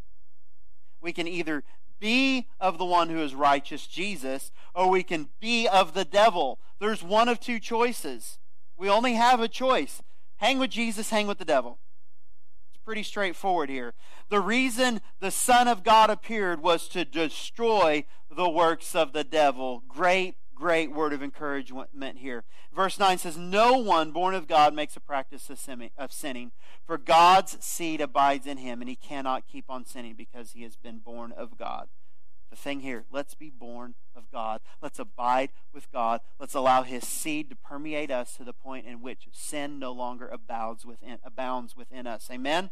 We 0.99 1.13
can 1.13 1.27
either 1.27 1.63
be 1.99 2.47
of 2.59 2.79
the 2.79 2.85
one 2.85 3.09
who 3.09 3.21
is 3.21 3.35
righteous, 3.35 3.85
Jesus, 3.85 4.51
or 4.73 4.89
we 4.89 5.03
can 5.03 5.29
be 5.39 5.67
of 5.67 5.93
the 5.93 6.03
devil. 6.03 6.57
There's 6.79 7.03
one 7.03 7.29
of 7.29 7.39
two 7.39 7.59
choices. 7.59 8.39
We 8.75 8.89
only 8.89 9.13
have 9.13 9.39
a 9.39 9.47
choice 9.47 10.01
hang 10.37 10.57
with 10.57 10.71
Jesus, 10.71 11.11
hang 11.11 11.27
with 11.27 11.37
the 11.37 11.45
devil. 11.45 11.77
It's 12.73 12.83
pretty 12.83 13.03
straightforward 13.03 13.69
here. 13.69 13.93
The 14.29 14.39
reason 14.39 15.01
the 15.19 15.29
Son 15.29 15.67
of 15.67 15.83
God 15.83 16.09
appeared 16.09 16.63
was 16.63 16.87
to 16.87 17.05
destroy 17.05 18.05
the 18.35 18.49
works 18.49 18.95
of 18.95 19.13
the 19.13 19.23
devil. 19.23 19.83
Great 19.87 20.37
great 20.61 20.91
word 20.91 21.11
of 21.11 21.23
encouragement 21.23 22.19
here. 22.19 22.43
Verse 22.71 22.99
9 22.99 23.17
says, 23.17 23.35
No 23.35 23.79
one 23.79 24.11
born 24.11 24.35
of 24.35 24.47
God 24.47 24.75
makes 24.75 24.95
a 24.95 24.99
practice 24.99 25.49
of 25.49 26.11
sinning, 26.11 26.51
for 26.85 26.99
God's 26.99 27.57
seed 27.65 27.99
abides 27.99 28.45
in 28.45 28.57
him, 28.57 28.79
and 28.79 28.87
he 28.87 28.95
cannot 28.95 29.47
keep 29.51 29.65
on 29.69 29.85
sinning 29.85 30.13
because 30.13 30.51
he 30.51 30.61
has 30.61 30.75
been 30.75 30.99
born 30.99 31.31
of 31.31 31.57
God. 31.57 31.87
The 32.51 32.55
thing 32.55 32.81
here, 32.81 33.05
let's 33.11 33.33
be 33.33 33.49
born 33.49 33.95
of 34.15 34.29
God. 34.31 34.61
Let's 34.83 34.99
abide 34.99 35.49
with 35.73 35.91
God. 35.91 36.21
Let's 36.39 36.53
allow 36.53 36.83
his 36.83 37.07
seed 37.07 37.49
to 37.49 37.55
permeate 37.55 38.11
us 38.11 38.35
to 38.35 38.43
the 38.43 38.53
point 38.53 38.85
in 38.85 39.01
which 39.01 39.29
sin 39.31 39.79
no 39.79 39.91
longer 39.91 40.27
abounds 40.27 40.85
within, 40.85 41.17
abounds 41.23 41.75
within 41.75 42.05
us. 42.05 42.29
Amen? 42.31 42.69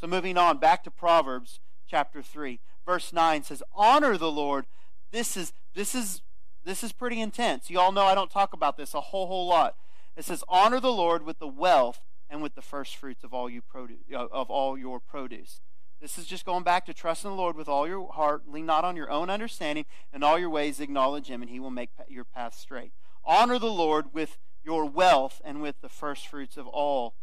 So 0.00 0.06
moving 0.06 0.38
on, 0.38 0.56
back 0.56 0.82
to 0.84 0.90
Proverbs 0.90 1.60
chapter 1.86 2.22
3. 2.22 2.58
Verse 2.86 3.12
9 3.12 3.42
says, 3.42 3.62
Honor 3.74 4.16
the 4.16 4.32
Lord. 4.32 4.64
This 5.10 5.36
is, 5.36 5.52
this 5.74 5.94
is 5.94 6.22
this 6.64 6.84
is 6.84 6.92
pretty 6.92 7.20
intense. 7.20 7.70
You 7.70 7.80
all 7.80 7.92
know 7.92 8.04
I 8.04 8.14
don't 8.14 8.30
talk 8.30 8.52
about 8.52 8.76
this 8.76 8.94
a 8.94 9.00
whole, 9.00 9.26
whole 9.26 9.48
lot. 9.48 9.76
It 10.16 10.24
says, 10.24 10.44
Honor 10.48 10.80
the 10.80 10.92
Lord 10.92 11.24
with 11.24 11.38
the 11.38 11.48
wealth 11.48 12.00
and 12.28 12.42
with 12.42 12.54
the 12.54 12.62
first 12.62 12.96
fruits 12.96 13.24
of 13.24 13.34
all, 13.34 13.48
you 13.50 13.60
produce, 13.60 13.98
uh, 14.14 14.26
of 14.32 14.50
all 14.50 14.78
your 14.78 15.00
produce. 15.00 15.60
This 16.00 16.18
is 16.18 16.26
just 16.26 16.44
going 16.44 16.64
back 16.64 16.84
to 16.86 16.94
trust 16.94 17.24
in 17.24 17.30
the 17.30 17.36
Lord 17.36 17.56
with 17.56 17.68
all 17.68 17.86
your 17.86 18.10
heart, 18.12 18.42
lean 18.48 18.66
not 18.66 18.84
on 18.84 18.96
your 18.96 19.10
own 19.10 19.30
understanding, 19.30 19.84
and 20.12 20.24
all 20.24 20.38
your 20.38 20.50
ways 20.50 20.80
acknowledge 20.80 21.28
Him, 21.28 21.42
and 21.42 21.50
He 21.50 21.60
will 21.60 21.70
make 21.70 21.90
your 22.08 22.24
path 22.24 22.54
straight. 22.54 22.92
Honor 23.24 23.58
the 23.58 23.70
Lord 23.70 24.06
with 24.12 24.38
your 24.64 24.84
wealth 24.84 25.40
and 25.44 25.62
with 25.62 25.80
the 25.80 25.88
first 25.88 26.26
fruits 26.26 26.56
of 26.56 26.66
all 26.66 27.14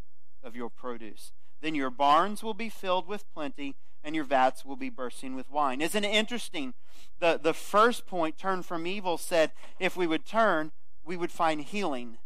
of 0.42 0.56
your 0.56 0.70
produce. 0.70 1.32
Then 1.60 1.74
your 1.74 1.90
barns 1.90 2.42
will 2.42 2.54
be 2.54 2.70
filled 2.70 3.06
with 3.06 3.30
plenty, 3.34 3.76
and 4.02 4.14
your 4.14 4.24
vats 4.24 4.64
will 4.64 4.76
be 4.76 4.90
bursting 4.90 5.34
with 5.34 5.50
wine. 5.50 5.80
Isn't 5.80 6.04
it 6.04 6.14
interesting? 6.14 6.74
The, 7.18 7.38
the 7.42 7.54
first 7.54 8.06
point, 8.06 8.38
turn 8.38 8.62
from 8.62 8.86
evil, 8.86 9.18
said 9.18 9.52
if 9.78 9.96
we 9.96 10.06
would 10.06 10.24
turn, 10.24 10.72
we 11.04 11.16
would 11.16 11.30
find 11.30 11.60
healing. 11.60 12.18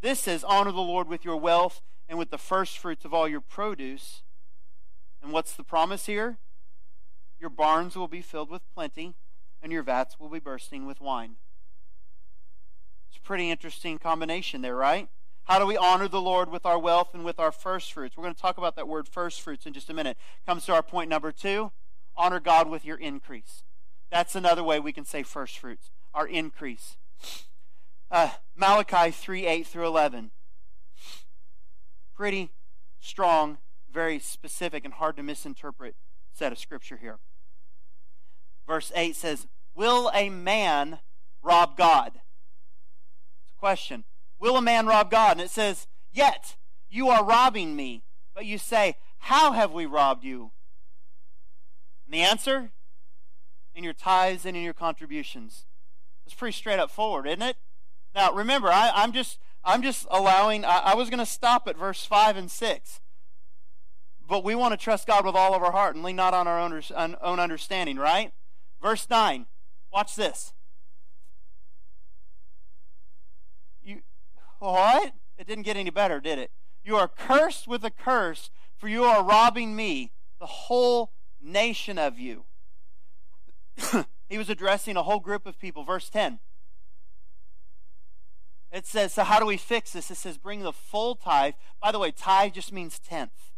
This 0.00 0.20
says, 0.20 0.44
honor 0.44 0.72
the 0.72 0.80
Lord 0.80 1.08
with 1.08 1.24
your 1.24 1.36
wealth 1.36 1.80
and 2.08 2.18
with 2.18 2.30
the 2.30 2.38
first 2.38 2.78
fruits 2.78 3.04
of 3.04 3.12
all 3.12 3.28
your 3.28 3.40
produce. 3.40 4.22
And 5.22 5.32
what's 5.32 5.54
the 5.54 5.64
promise 5.64 6.06
here? 6.06 6.38
Your 7.40 7.50
barns 7.50 7.96
will 7.96 8.08
be 8.08 8.22
filled 8.22 8.50
with 8.50 8.62
plenty, 8.74 9.14
and 9.62 9.70
your 9.70 9.82
vats 9.82 10.18
will 10.18 10.28
be 10.28 10.40
bursting 10.40 10.86
with 10.86 11.00
wine. 11.00 11.36
It's 13.08 13.18
a 13.18 13.20
pretty 13.20 13.50
interesting 13.50 13.98
combination 13.98 14.62
there, 14.62 14.76
right? 14.76 15.08
How 15.48 15.58
do 15.58 15.64
we 15.64 15.78
honor 15.78 16.08
the 16.08 16.20
Lord 16.20 16.50
with 16.50 16.66
our 16.66 16.78
wealth 16.78 17.14
and 17.14 17.24
with 17.24 17.40
our 17.40 17.50
first 17.50 17.94
fruits? 17.94 18.16
We're 18.16 18.24
going 18.24 18.34
to 18.34 18.40
talk 18.40 18.58
about 18.58 18.76
that 18.76 18.86
word 18.86 19.08
first 19.08 19.40
fruits 19.40 19.64
in 19.64 19.72
just 19.72 19.88
a 19.88 19.94
minute. 19.94 20.18
Comes 20.44 20.66
to 20.66 20.74
our 20.74 20.82
point 20.82 21.08
number 21.08 21.32
two 21.32 21.72
honor 22.18 22.38
God 22.38 22.68
with 22.68 22.84
your 22.84 22.98
increase. 22.98 23.62
That's 24.10 24.34
another 24.34 24.62
way 24.62 24.78
we 24.78 24.92
can 24.92 25.06
say 25.06 25.22
first 25.22 25.58
fruits, 25.58 25.90
our 26.12 26.26
increase. 26.26 26.98
Uh, 28.10 28.30
Malachi 28.54 29.10
3 29.10 29.46
8 29.46 29.66
through 29.66 29.86
11. 29.86 30.32
Pretty 32.14 32.50
strong, 33.00 33.56
very 33.90 34.18
specific, 34.18 34.84
and 34.84 34.94
hard 34.94 35.16
to 35.16 35.22
misinterpret 35.22 35.94
set 36.34 36.52
of 36.52 36.58
scripture 36.58 36.98
here. 36.98 37.20
Verse 38.66 38.92
8 38.94 39.16
says, 39.16 39.46
Will 39.74 40.10
a 40.12 40.28
man 40.28 40.98
rob 41.42 41.76
God? 41.78 42.20
It's 43.44 43.52
a 43.56 43.58
question. 43.58 44.04
Will 44.38 44.56
a 44.56 44.62
man 44.62 44.86
rob 44.86 45.10
God? 45.10 45.32
And 45.32 45.40
it 45.40 45.50
says, 45.50 45.86
Yet 46.12 46.56
you 46.88 47.08
are 47.08 47.24
robbing 47.24 47.76
me. 47.76 48.04
But 48.34 48.46
you 48.46 48.58
say, 48.58 48.96
How 49.18 49.52
have 49.52 49.72
we 49.72 49.86
robbed 49.86 50.24
you? 50.24 50.52
And 52.06 52.14
the 52.14 52.22
answer? 52.22 52.70
In 53.74 53.84
your 53.84 53.92
tithes 53.92 54.44
and 54.44 54.56
in 54.56 54.62
your 54.62 54.74
contributions. 54.74 55.66
It's 56.24 56.34
pretty 56.34 56.56
straight 56.56 56.78
up 56.78 56.90
forward, 56.90 57.26
isn't 57.26 57.42
it? 57.42 57.56
Now 58.14 58.32
remember, 58.32 58.68
I, 58.68 58.90
am 59.02 59.12
just 59.12 59.38
I'm 59.64 59.82
just 59.82 60.06
allowing 60.10 60.64
I, 60.64 60.78
I 60.78 60.94
was 60.94 61.10
going 61.10 61.18
to 61.18 61.26
stop 61.26 61.68
at 61.68 61.76
verse 61.76 62.04
five 62.04 62.36
and 62.36 62.50
six. 62.50 63.00
But 64.28 64.44
we 64.44 64.54
want 64.54 64.72
to 64.72 64.76
trust 64.76 65.06
God 65.06 65.24
with 65.24 65.34
all 65.34 65.54
of 65.54 65.62
our 65.62 65.72
heart 65.72 65.94
and 65.94 66.04
lean 66.04 66.16
not 66.16 66.34
on 66.34 66.46
our 66.46 66.60
own, 66.60 66.82
own 67.22 67.40
understanding, 67.40 67.96
right? 67.96 68.32
Verse 68.82 69.08
9. 69.08 69.46
Watch 69.90 70.16
this. 70.16 70.52
Oh, 74.60 74.72
what? 74.72 75.12
It 75.36 75.46
didn't 75.46 75.64
get 75.64 75.76
any 75.76 75.90
better, 75.90 76.20
did 76.20 76.38
it? 76.38 76.50
You 76.84 76.96
are 76.96 77.08
cursed 77.08 77.68
with 77.68 77.84
a 77.84 77.90
curse, 77.90 78.50
for 78.76 78.88
you 78.88 79.04
are 79.04 79.22
robbing 79.22 79.76
me, 79.76 80.12
the 80.40 80.46
whole 80.46 81.12
nation 81.40 81.98
of 81.98 82.18
you. 82.18 82.44
he 84.28 84.38
was 84.38 84.48
addressing 84.48 84.96
a 84.96 85.02
whole 85.02 85.20
group 85.20 85.46
of 85.46 85.58
people. 85.58 85.84
Verse 85.84 86.08
10. 86.08 86.40
It 88.70 88.86
says, 88.86 89.14
So 89.14 89.24
how 89.24 89.38
do 89.38 89.46
we 89.46 89.56
fix 89.56 89.92
this? 89.92 90.10
It 90.10 90.16
says, 90.16 90.38
Bring 90.38 90.62
the 90.62 90.72
full 90.72 91.14
tithe. 91.14 91.54
By 91.80 91.92
the 91.92 91.98
way, 91.98 92.10
tithe 92.10 92.52
just 92.52 92.72
means 92.72 92.98
tenth. 92.98 93.52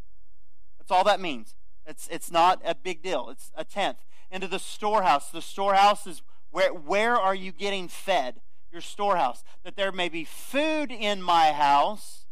That's 0.78 0.90
all 0.90 1.04
that 1.04 1.20
means. 1.20 1.54
It's, 1.86 2.08
it's 2.10 2.30
not 2.30 2.60
a 2.64 2.74
big 2.74 3.02
deal. 3.02 3.28
It's 3.30 3.50
a 3.54 3.64
tenth. 3.64 3.98
Into 4.30 4.46
the 4.46 4.58
storehouse. 4.58 5.30
The 5.30 5.42
storehouse 5.42 6.06
is 6.06 6.22
where, 6.50 6.72
where 6.72 7.16
are 7.16 7.34
you 7.34 7.52
getting 7.52 7.88
fed? 7.88 8.40
Your 8.72 8.80
storehouse, 8.80 9.42
that 9.64 9.76
there 9.76 9.92
may 9.92 10.08
be 10.08 10.24
food 10.24 10.90
in 10.90 11.22
my 11.22 11.52
house, 11.52 12.26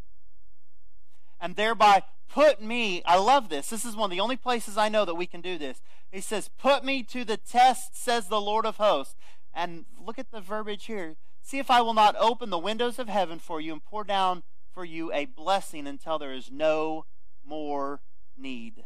and 1.40 1.56
thereby 1.56 2.02
put 2.28 2.62
me, 2.62 3.02
I 3.04 3.18
love 3.18 3.48
this. 3.48 3.70
This 3.70 3.84
is 3.84 3.96
one 3.96 4.10
of 4.10 4.16
the 4.16 4.20
only 4.20 4.36
places 4.36 4.76
I 4.76 4.88
know 4.88 5.04
that 5.04 5.14
we 5.14 5.26
can 5.26 5.40
do 5.40 5.58
this. 5.58 5.80
He 6.10 6.20
says, 6.20 6.50
Put 6.58 6.84
me 6.84 7.02
to 7.04 7.24
the 7.24 7.36
test, 7.36 7.96
says 7.96 8.28
the 8.28 8.40
Lord 8.40 8.66
of 8.66 8.76
hosts. 8.76 9.14
And 9.54 9.86
look 9.98 10.18
at 10.18 10.30
the 10.30 10.40
verbiage 10.40 10.86
here. 10.86 11.16
See 11.42 11.58
if 11.58 11.70
I 11.70 11.80
will 11.80 11.94
not 11.94 12.16
open 12.18 12.50
the 12.50 12.58
windows 12.58 12.98
of 12.98 13.08
heaven 13.08 13.38
for 13.38 13.60
you 13.60 13.72
and 13.72 13.84
pour 13.84 14.04
down 14.04 14.42
for 14.72 14.84
you 14.84 15.12
a 15.12 15.24
blessing 15.24 15.86
until 15.86 16.18
there 16.18 16.32
is 16.32 16.50
no 16.50 17.06
more 17.44 18.00
need. 18.36 18.84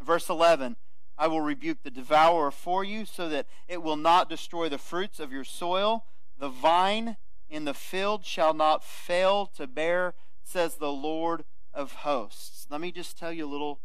Verse 0.00 0.28
11 0.28 0.76
I 1.18 1.26
will 1.26 1.40
rebuke 1.40 1.82
the 1.82 1.90
devourer 1.90 2.50
for 2.50 2.84
you, 2.84 3.04
so 3.04 3.28
that 3.28 3.46
it 3.66 3.82
will 3.82 3.96
not 3.96 4.30
destroy 4.30 4.68
the 4.68 4.78
fruits 4.78 5.18
of 5.18 5.32
your 5.32 5.44
soil. 5.44 6.04
The 6.38 6.48
vine 6.48 7.16
in 7.50 7.64
the 7.64 7.74
field 7.74 8.24
shall 8.24 8.54
not 8.54 8.84
fail 8.84 9.46
to 9.56 9.66
bear, 9.66 10.14
says 10.44 10.76
the 10.76 10.92
Lord 10.92 11.44
of 11.74 11.92
hosts. 11.92 12.66
Let 12.70 12.80
me 12.80 12.92
just 12.92 13.18
tell 13.18 13.32
you 13.32 13.46
a 13.46 13.50
little, 13.50 13.80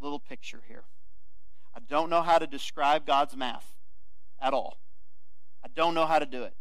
little 0.00 0.18
picture 0.18 0.62
here. 0.66 0.84
I 1.74 1.80
don't 1.88 2.10
know 2.10 2.22
how 2.22 2.38
to 2.38 2.46
describe 2.46 3.06
God's 3.06 3.36
math 3.36 3.76
at 4.40 4.52
all. 4.52 4.78
I 5.64 5.68
don't 5.74 5.94
know 5.94 6.06
how 6.06 6.18
to 6.18 6.26
do 6.26 6.42
it. 6.42 6.54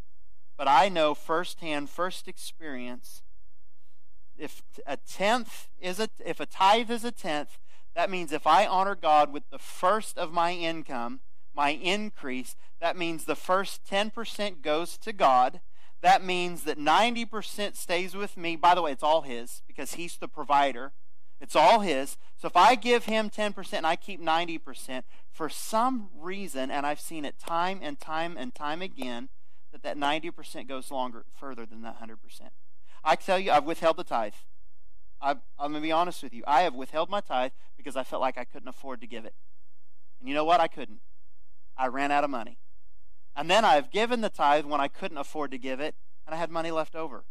But 0.58 0.68
I 0.68 0.90
know 0.90 1.16
firsthand, 1.16 1.90
first 1.90 2.28
experience, 2.28 3.24
if 4.38 4.62
a 4.86 4.98
tenth 4.98 5.68
is 5.80 6.00
a 6.00 6.10
if 6.26 6.40
a 6.40 6.46
tithe 6.46 6.90
is 6.90 7.04
a 7.04 7.12
tenth, 7.12 7.58
that 7.96 8.10
means 8.10 8.32
if 8.32 8.48
I 8.48 8.66
honor 8.66 8.96
God 8.96 9.34
with 9.34 9.44
the 9.50 9.60
first 9.60 10.18
of 10.18 10.32
my 10.32 10.54
income, 10.54 11.20
my 11.54 11.72
increase, 11.72 12.56
that 12.80 12.98
means 12.98 13.26
the 13.26 13.36
first 13.36 13.86
10% 13.86 14.62
goes 14.62 14.98
to 15.00 15.14
God. 15.14 15.60
That 16.02 16.24
means 16.24 16.64
that 16.64 16.80
90% 16.80 17.76
stays 17.76 18.16
with 18.16 18.38
me. 18.38 18.56
By 18.56 18.74
the 18.74 18.82
way, 18.82 18.92
it's 18.92 19.04
all 19.04 19.22
His 19.22 19.62
because 19.68 19.94
He's 19.94 20.18
the 20.18 20.28
provider. 20.28 20.94
It's 21.40 21.56
all 21.56 21.82
His. 21.82 22.18
So 22.38 22.48
if 22.48 22.56
I 22.56 22.76
give 22.76 23.06
Him 23.06 23.30
10% 23.30 23.74
and 23.74 23.86
I 23.86 23.96
keep 23.96 24.22
90%, 24.22 25.04
for 25.32 25.50
some 25.50 26.10
reason, 26.18 26.72
and 26.72 26.86
I've 26.86 27.00
seen 27.00 27.26
it 27.26 27.38
time 27.40 27.80
and 27.84 28.00
time 28.00 28.36
and 28.38 28.56
time 28.56 28.82
again, 28.82 29.30
that 29.72 29.84
that 29.84 29.98
90% 29.98 30.68
goes 30.68 30.92
longer, 30.92 31.26
further 31.40 31.66
than 31.66 31.82
that 31.84 32.02
100%. 32.02 32.18
I 33.04 33.16
tell 33.16 33.40
you, 33.40 33.52
I've 33.52 33.64
withheld 33.64 33.98
the 33.98 34.04
tithe. 34.04 34.34
I, 35.22 35.32
am 35.32 35.38
going 35.60 35.74
to 35.76 35.82
be 35.82 35.92
honest 35.92 36.24
with 36.24 36.34
you. 36.34 36.44
I 36.48 36.62
have 36.62 36.74
withheld 36.74 37.10
my 37.10 37.22
tithe 37.22 37.52
because 37.78 37.96
I 37.96 38.04
felt 38.04 38.22
like 38.22 38.38
I 38.38 38.44
couldn't 38.44 38.68
afford 38.68 39.02
to 39.02 39.08
give 39.08 39.26
it. 39.26 39.36
And 40.20 40.28
you 40.28 40.36
know 40.36 40.44
what? 40.44 40.60
I 40.60 40.68
couldn't. 40.68 41.02
I 41.78 41.88
ran 41.88 42.12
out 42.12 42.24
of 42.24 42.30
money. 42.30 42.58
And 43.36 43.50
then 43.50 43.64
I've 43.64 43.92
given 43.92 44.22
the 44.22 44.30
tithe 44.30 44.66
when 44.66 44.82
I 44.82 44.88
couldn't 44.88 45.18
afford 45.18 45.52
to 45.52 45.58
give 45.58 45.80
it, 45.80 45.96
and 46.26 46.36
I 46.36 46.38
had 46.38 46.52
money 46.52 46.72
left 46.72 46.96
over. 46.96 47.24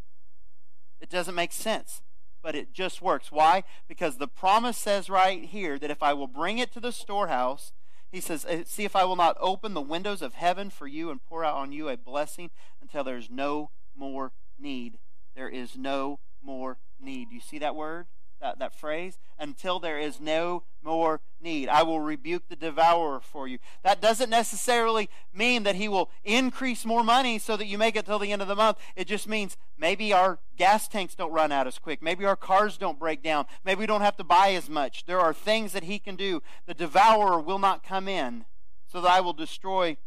It 1.00 1.10
doesn't 1.10 1.34
make 1.34 1.52
sense, 1.52 2.02
but 2.42 2.54
it 2.54 2.72
just 2.72 3.02
works. 3.02 3.30
Why? 3.30 3.64
Because 3.88 4.16
the 4.16 4.28
promise 4.28 4.78
says 4.78 5.10
right 5.10 5.44
here 5.44 5.78
that 5.78 5.90
if 5.90 6.02
I 6.02 6.14
will 6.14 6.26
bring 6.26 6.58
it 6.58 6.72
to 6.72 6.80
the 6.80 6.92
storehouse, 6.92 7.72
he 8.10 8.20
says, 8.20 8.44
eh, 8.48 8.64
See 8.66 8.84
if 8.84 8.96
I 8.96 9.04
will 9.04 9.16
not 9.16 9.36
open 9.40 9.74
the 9.74 9.80
windows 9.80 10.22
of 10.22 10.34
heaven 10.34 10.70
for 10.70 10.86
you 10.86 11.10
and 11.10 11.22
pour 11.22 11.44
out 11.44 11.54
on 11.54 11.72
you 11.72 11.88
a 11.88 11.96
blessing 11.96 12.50
until 12.80 13.04
there's 13.04 13.30
no 13.30 13.70
more 13.94 14.32
need. 14.58 14.98
There 15.34 15.48
is 15.48 15.76
no 15.76 16.18
more 16.42 16.78
need. 17.02 17.30
You 17.30 17.40
see 17.40 17.58
that 17.58 17.74
word? 17.74 18.06
That, 18.40 18.58
that 18.58 18.74
phrase? 18.74 19.18
Until 19.38 19.78
there 19.78 19.98
is 19.98 20.18
no 20.18 20.62
more 20.82 21.20
need. 21.42 21.68
I 21.68 21.82
will 21.82 22.00
rebuke 22.00 22.48
the 22.48 22.56
devourer 22.56 23.20
for 23.20 23.46
you. 23.46 23.58
That 23.82 24.00
doesn't 24.00 24.30
necessarily 24.30 25.10
mean 25.34 25.64
that 25.64 25.74
he 25.74 25.88
will 25.88 26.10
increase 26.24 26.86
more 26.86 27.04
money 27.04 27.38
so 27.38 27.56
that 27.56 27.66
you 27.66 27.76
make 27.76 27.96
it 27.96 28.06
till 28.06 28.18
the 28.18 28.32
end 28.32 28.40
of 28.40 28.48
the 28.48 28.56
month. 28.56 28.78
It 28.96 29.06
just 29.06 29.28
means 29.28 29.58
maybe 29.76 30.12
our 30.12 30.38
gas 30.56 30.88
tanks 30.88 31.14
don't 31.14 31.32
run 31.32 31.52
out 31.52 31.66
as 31.66 31.78
quick. 31.78 32.02
Maybe 32.02 32.24
our 32.24 32.36
cars 32.36 32.78
don't 32.78 32.98
break 32.98 33.22
down. 33.22 33.44
Maybe 33.64 33.80
we 33.80 33.86
don't 33.86 34.00
have 34.00 34.16
to 34.16 34.24
buy 34.24 34.54
as 34.54 34.70
much. 34.70 35.04
There 35.04 35.20
are 35.20 35.34
things 35.34 35.72
that 35.72 35.84
he 35.84 35.98
can 35.98 36.16
do. 36.16 36.42
The 36.66 36.74
devourer 36.74 37.40
will 37.40 37.58
not 37.58 37.84
come 37.84 38.08
in 38.08 38.46
so 38.86 39.02
that 39.02 39.10
I 39.10 39.20
will 39.20 39.34
destroy 39.34 39.98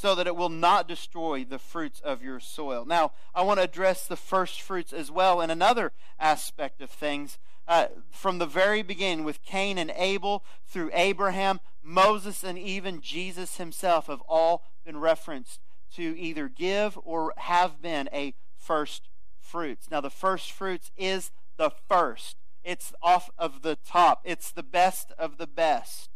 so 0.00 0.14
that 0.14 0.26
it 0.26 0.34
will 0.34 0.48
not 0.48 0.88
destroy 0.88 1.44
the 1.44 1.58
fruits 1.58 2.00
of 2.00 2.22
your 2.22 2.40
soil. 2.40 2.86
Now, 2.86 3.12
I 3.34 3.42
want 3.42 3.58
to 3.58 3.64
address 3.64 4.06
the 4.06 4.16
first 4.16 4.62
fruits 4.62 4.94
as 4.94 5.10
well 5.10 5.42
in 5.42 5.50
another 5.50 5.92
aspect 6.18 6.80
of 6.80 6.88
things. 6.88 7.36
Uh, 7.68 7.88
from 8.10 8.38
the 8.38 8.46
very 8.46 8.80
beginning, 8.80 9.26
with 9.26 9.42
Cain 9.42 9.76
and 9.76 9.92
Abel, 9.94 10.42
through 10.66 10.90
Abraham, 10.94 11.60
Moses, 11.82 12.42
and 12.42 12.58
even 12.58 13.02
Jesus 13.02 13.58
himself, 13.58 14.06
have 14.06 14.22
all 14.22 14.64
been 14.86 14.96
referenced 14.96 15.60
to 15.96 16.18
either 16.18 16.48
give 16.48 16.98
or 17.04 17.34
have 17.36 17.82
been 17.82 18.08
a 18.10 18.32
first 18.56 19.10
fruits. 19.38 19.90
Now, 19.90 20.00
the 20.00 20.08
first 20.08 20.50
fruits 20.50 20.90
is 20.96 21.30
the 21.58 21.70
first, 21.90 22.38
it's 22.64 22.94
off 23.02 23.28
of 23.36 23.60
the 23.60 23.76
top, 23.76 24.22
it's 24.24 24.50
the 24.50 24.62
best 24.62 25.12
of 25.18 25.36
the 25.36 25.46
best. 25.46 26.08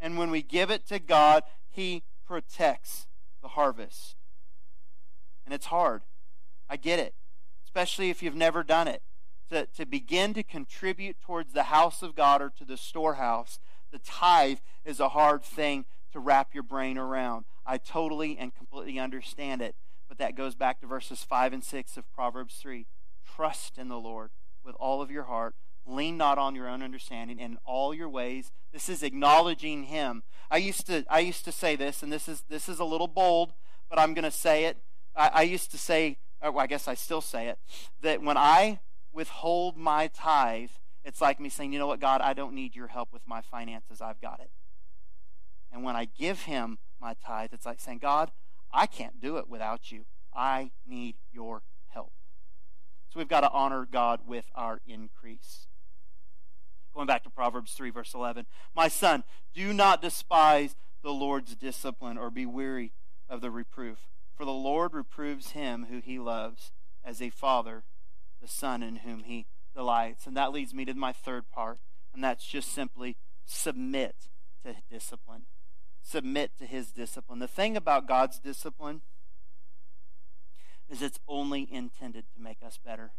And 0.00 0.16
when 0.16 0.30
we 0.30 0.40
give 0.40 0.70
it 0.70 0.86
to 0.86 0.98
God, 0.98 1.42
He 1.68 2.04
protects 2.26 3.07
the 3.42 3.48
harvest. 3.48 4.16
And 5.44 5.54
it's 5.54 5.66
hard. 5.66 6.02
I 6.68 6.76
get 6.76 6.98
it, 6.98 7.14
especially 7.64 8.10
if 8.10 8.22
you've 8.22 8.34
never 8.34 8.62
done 8.62 8.88
it. 8.88 9.02
To, 9.50 9.66
to 9.76 9.86
begin 9.86 10.34
to 10.34 10.42
contribute 10.42 11.20
towards 11.20 11.54
the 11.54 11.64
house 11.64 12.02
of 12.02 12.14
God 12.14 12.42
or 12.42 12.52
to 12.58 12.66
the 12.66 12.76
storehouse, 12.76 13.58
the 13.90 13.98
tithe 13.98 14.58
is 14.84 15.00
a 15.00 15.10
hard 15.10 15.42
thing 15.42 15.86
to 16.12 16.18
wrap 16.18 16.52
your 16.52 16.62
brain 16.62 16.98
around. 16.98 17.46
I 17.64 17.78
totally 17.78 18.36
and 18.36 18.54
completely 18.54 18.98
understand 18.98 19.62
it. 19.62 19.74
But 20.08 20.18
that 20.18 20.34
goes 20.34 20.54
back 20.54 20.80
to 20.80 20.86
verses 20.86 21.22
5 21.22 21.52
and 21.52 21.64
6 21.64 21.96
of 21.96 22.10
Proverbs 22.12 22.56
3. 22.56 22.86
Trust 23.26 23.78
in 23.78 23.88
the 23.88 23.98
Lord 23.98 24.30
with 24.64 24.74
all 24.78 25.02
of 25.02 25.10
your 25.10 25.24
heart. 25.24 25.54
Lean 25.88 26.18
not 26.18 26.36
on 26.38 26.54
your 26.54 26.68
own 26.68 26.82
understanding 26.82 27.38
in 27.38 27.58
all 27.64 27.94
your 27.94 28.08
ways. 28.08 28.52
This 28.72 28.88
is 28.88 29.02
acknowledging 29.02 29.84
him. 29.84 30.22
I 30.50 30.58
used 30.58 30.86
to 30.86 31.04
I 31.08 31.20
used 31.20 31.44
to 31.46 31.52
say 31.52 31.76
this, 31.76 32.02
and 32.02 32.12
this 32.12 32.28
is 32.28 32.44
this 32.48 32.68
is 32.68 32.78
a 32.78 32.84
little 32.84 33.08
bold, 33.08 33.54
but 33.88 33.98
I'm 33.98 34.12
gonna 34.12 34.30
say 34.30 34.64
it. 34.64 34.76
I, 35.16 35.30
I 35.34 35.42
used 35.42 35.70
to 35.70 35.78
say, 35.78 36.18
oh, 36.42 36.50
well, 36.50 36.62
I 36.62 36.66
guess 36.66 36.88
I 36.88 36.94
still 36.94 37.22
say 37.22 37.48
it, 37.48 37.58
that 38.02 38.22
when 38.22 38.36
I 38.36 38.80
withhold 39.12 39.76
my 39.76 40.08
tithe, 40.08 40.70
it's 41.04 41.20
like 41.22 41.40
me 41.40 41.48
saying, 41.48 41.72
you 41.72 41.78
know 41.78 41.86
what, 41.86 42.00
God, 42.00 42.20
I 42.20 42.34
don't 42.34 42.54
need 42.54 42.76
your 42.76 42.88
help 42.88 43.12
with 43.12 43.26
my 43.26 43.40
finances. 43.40 44.02
I've 44.02 44.20
got 44.20 44.40
it. 44.40 44.50
And 45.72 45.82
when 45.82 45.96
I 45.96 46.04
give 46.04 46.42
him 46.42 46.78
my 47.00 47.14
tithe, 47.14 47.50
it's 47.52 47.66
like 47.66 47.80
saying, 47.80 47.98
God, 47.98 48.30
I 48.72 48.86
can't 48.86 49.20
do 49.20 49.38
it 49.38 49.48
without 49.48 49.90
you. 49.90 50.04
I 50.34 50.72
need 50.86 51.16
your 51.32 51.62
help. 51.88 52.12
So 53.10 53.18
we've 53.18 53.28
got 53.28 53.40
to 53.40 53.50
honor 53.50 53.88
God 53.90 54.20
with 54.26 54.50
our 54.54 54.80
increase. 54.86 55.67
Going 56.94 57.06
back 57.06 57.22
to 57.24 57.30
Proverbs 57.30 57.72
3, 57.72 57.90
verse 57.90 58.14
11. 58.14 58.46
My 58.74 58.88
son, 58.88 59.24
do 59.54 59.72
not 59.72 60.02
despise 60.02 60.74
the 61.02 61.12
Lord's 61.12 61.54
discipline 61.54 62.18
or 62.18 62.30
be 62.30 62.46
weary 62.46 62.92
of 63.28 63.40
the 63.40 63.50
reproof. 63.50 64.08
For 64.36 64.44
the 64.44 64.52
Lord 64.52 64.94
reproves 64.94 65.50
him 65.50 65.86
who 65.90 66.00
he 66.00 66.18
loves, 66.18 66.72
as 67.04 67.22
a 67.22 67.30
father 67.30 67.84
the 68.40 68.48
son 68.48 68.82
in 68.82 68.96
whom 68.96 69.24
he 69.24 69.46
delights. 69.74 70.26
And 70.26 70.36
that 70.36 70.52
leads 70.52 70.74
me 70.74 70.84
to 70.84 70.94
my 70.94 71.12
third 71.12 71.48
part, 71.50 71.78
and 72.14 72.22
that's 72.22 72.46
just 72.46 72.72
simply 72.72 73.16
submit 73.44 74.28
to 74.64 74.76
discipline. 74.90 75.42
Submit 76.02 76.52
to 76.58 76.66
his 76.66 76.92
discipline. 76.92 77.38
The 77.38 77.48
thing 77.48 77.76
about 77.76 78.06
God's 78.06 78.38
discipline 78.38 79.02
is 80.88 81.02
it's 81.02 81.18
only 81.28 81.68
intended 81.70 82.24
to 82.34 82.40
make 82.40 82.58
us 82.64 82.78
better. 82.82 83.12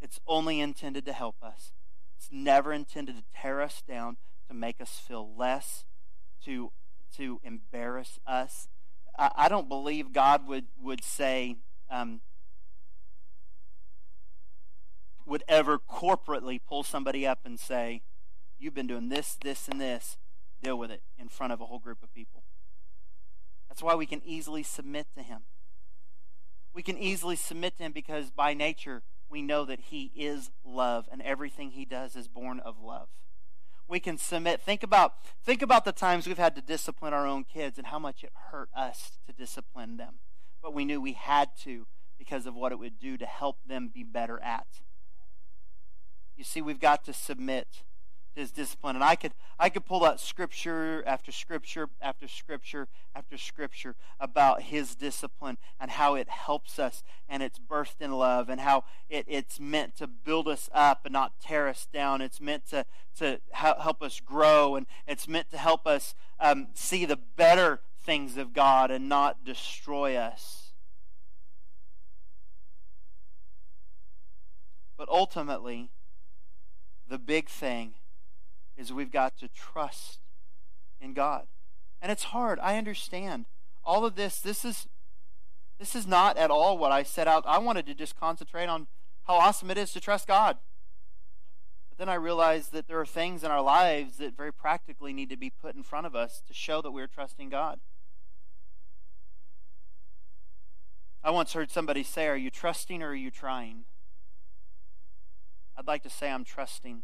It's 0.00 0.18
only 0.26 0.60
intended 0.60 1.04
to 1.06 1.12
help 1.12 1.36
us. 1.42 1.72
It's 2.18 2.28
never 2.32 2.72
intended 2.72 3.16
to 3.16 3.22
tear 3.40 3.62
us 3.62 3.80
down, 3.86 4.16
to 4.48 4.54
make 4.54 4.80
us 4.80 5.00
feel 5.06 5.36
less, 5.36 5.84
to, 6.44 6.72
to 7.16 7.40
embarrass 7.44 8.18
us. 8.26 8.68
I, 9.16 9.30
I 9.36 9.48
don't 9.48 9.68
believe 9.68 10.12
God 10.12 10.48
would, 10.48 10.66
would 10.82 11.04
say, 11.04 11.58
um, 11.88 12.20
would 15.24 15.44
ever 15.46 15.78
corporately 15.78 16.60
pull 16.66 16.82
somebody 16.82 17.24
up 17.26 17.40
and 17.44 17.58
say, 17.58 18.02
You've 18.58 18.74
been 18.74 18.88
doing 18.88 19.08
this, 19.08 19.38
this, 19.40 19.68
and 19.68 19.80
this. 19.80 20.16
Deal 20.60 20.76
with 20.76 20.90
it 20.90 21.02
in 21.16 21.28
front 21.28 21.52
of 21.52 21.60
a 21.60 21.66
whole 21.66 21.78
group 21.78 22.02
of 22.02 22.12
people. 22.12 22.42
That's 23.68 23.84
why 23.84 23.94
we 23.94 24.06
can 24.06 24.20
easily 24.24 24.64
submit 24.64 25.06
to 25.16 25.22
Him. 25.22 25.42
We 26.74 26.82
can 26.82 26.98
easily 26.98 27.36
submit 27.36 27.76
to 27.76 27.84
Him 27.84 27.92
because 27.92 28.30
by 28.30 28.54
nature 28.54 29.04
we 29.30 29.42
know 29.42 29.64
that 29.64 29.80
He 29.90 30.12
is 30.14 30.50
love, 30.64 31.08
and 31.10 31.22
everything 31.22 31.70
He 31.70 31.84
does 31.84 32.16
is 32.16 32.28
born 32.28 32.60
of 32.60 32.80
love. 32.80 33.08
We 33.86 34.00
can 34.00 34.18
submit. 34.18 34.60
Think 34.60 34.82
about, 34.82 35.14
think 35.44 35.62
about 35.62 35.84
the 35.84 35.92
times 35.92 36.26
we've 36.26 36.38
had 36.38 36.54
to 36.56 36.62
discipline 36.62 37.14
our 37.14 37.26
own 37.26 37.44
kids 37.44 37.78
and 37.78 37.86
how 37.86 37.98
much 37.98 38.22
it 38.22 38.32
hurt 38.50 38.68
us 38.76 39.12
to 39.26 39.32
discipline 39.32 39.96
them. 39.96 40.16
But 40.62 40.74
we 40.74 40.84
knew 40.84 41.00
we 41.00 41.14
had 41.14 41.50
to 41.62 41.86
because 42.18 42.46
of 42.46 42.54
what 42.54 42.72
it 42.72 42.78
would 42.78 42.98
do 42.98 43.16
to 43.16 43.24
help 43.24 43.58
them 43.66 43.90
be 43.92 44.02
better 44.02 44.40
at. 44.42 44.66
You 46.36 46.44
see, 46.44 46.60
we've 46.60 46.80
got 46.80 47.04
to 47.04 47.12
submit 47.12 47.82
his 48.38 48.50
discipline. 48.50 48.96
And 48.96 49.04
I 49.04 49.16
could 49.16 49.32
I 49.58 49.68
could 49.68 49.84
pull 49.84 50.04
out 50.04 50.20
scripture 50.20 51.02
after 51.06 51.30
scripture 51.30 51.88
after 52.00 52.28
scripture 52.28 52.88
after 53.14 53.36
scripture 53.36 53.96
about 54.18 54.62
his 54.62 54.94
discipline 54.94 55.58
and 55.78 55.90
how 55.90 56.14
it 56.14 56.28
helps 56.28 56.78
us 56.78 57.02
and 57.28 57.42
it's 57.42 57.58
birthed 57.58 58.00
in 58.00 58.12
love 58.12 58.48
and 58.48 58.60
how 58.60 58.84
it, 59.10 59.26
it's 59.28 59.60
meant 59.60 59.96
to 59.96 60.06
build 60.06 60.48
us 60.48 60.70
up 60.72 61.04
and 61.04 61.12
not 61.12 61.40
tear 61.40 61.68
us 61.68 61.86
down. 61.92 62.20
It's 62.20 62.40
meant 62.40 62.68
to 62.70 62.86
to 63.18 63.40
help 63.52 64.02
us 64.02 64.20
grow 64.20 64.76
and 64.76 64.86
it's 65.06 65.28
meant 65.28 65.50
to 65.50 65.58
help 65.58 65.86
us 65.86 66.14
um, 66.40 66.68
see 66.74 67.04
the 67.04 67.18
better 67.36 67.80
things 68.00 68.36
of 68.36 68.52
God 68.52 68.90
and 68.90 69.08
not 69.08 69.44
destroy 69.44 70.14
us. 70.16 70.72
But 74.96 75.08
ultimately, 75.08 75.90
the 77.08 77.18
big 77.18 77.48
thing 77.48 77.94
is 78.78 78.92
we've 78.92 79.12
got 79.12 79.36
to 79.38 79.48
trust 79.48 80.20
in 81.00 81.12
God. 81.12 81.46
And 82.00 82.12
it's 82.12 82.24
hard. 82.24 82.58
I 82.60 82.78
understand. 82.78 83.46
All 83.84 84.06
of 84.06 84.14
this, 84.14 84.40
this 84.40 84.64
is 84.64 84.86
this 85.78 85.94
is 85.94 86.06
not 86.06 86.36
at 86.36 86.50
all 86.50 86.76
what 86.76 86.90
I 86.90 87.02
set 87.04 87.28
out. 87.28 87.44
I 87.46 87.58
wanted 87.58 87.86
to 87.86 87.94
just 87.94 88.18
concentrate 88.18 88.66
on 88.66 88.88
how 89.24 89.34
awesome 89.34 89.70
it 89.70 89.78
is 89.78 89.92
to 89.92 90.00
trust 90.00 90.26
God. 90.26 90.56
But 91.88 91.98
then 91.98 92.08
I 92.08 92.14
realized 92.14 92.72
that 92.72 92.88
there 92.88 92.98
are 92.98 93.06
things 93.06 93.44
in 93.44 93.50
our 93.50 93.62
lives 93.62 94.16
that 94.16 94.36
very 94.36 94.52
practically 94.52 95.12
need 95.12 95.30
to 95.30 95.36
be 95.36 95.50
put 95.50 95.76
in 95.76 95.84
front 95.84 96.06
of 96.06 96.16
us 96.16 96.42
to 96.48 96.54
show 96.54 96.82
that 96.82 96.90
we're 96.90 97.06
trusting 97.06 97.48
God. 97.48 97.78
I 101.22 101.30
once 101.30 101.52
heard 101.52 101.70
somebody 101.70 102.02
say, 102.02 102.26
Are 102.26 102.36
you 102.36 102.50
trusting 102.50 103.02
or 103.02 103.10
are 103.10 103.14
you 103.14 103.30
trying? 103.30 103.84
I'd 105.76 105.86
like 105.86 106.02
to 106.02 106.10
say 106.10 106.30
I'm 106.30 106.44
trusting 106.44 107.02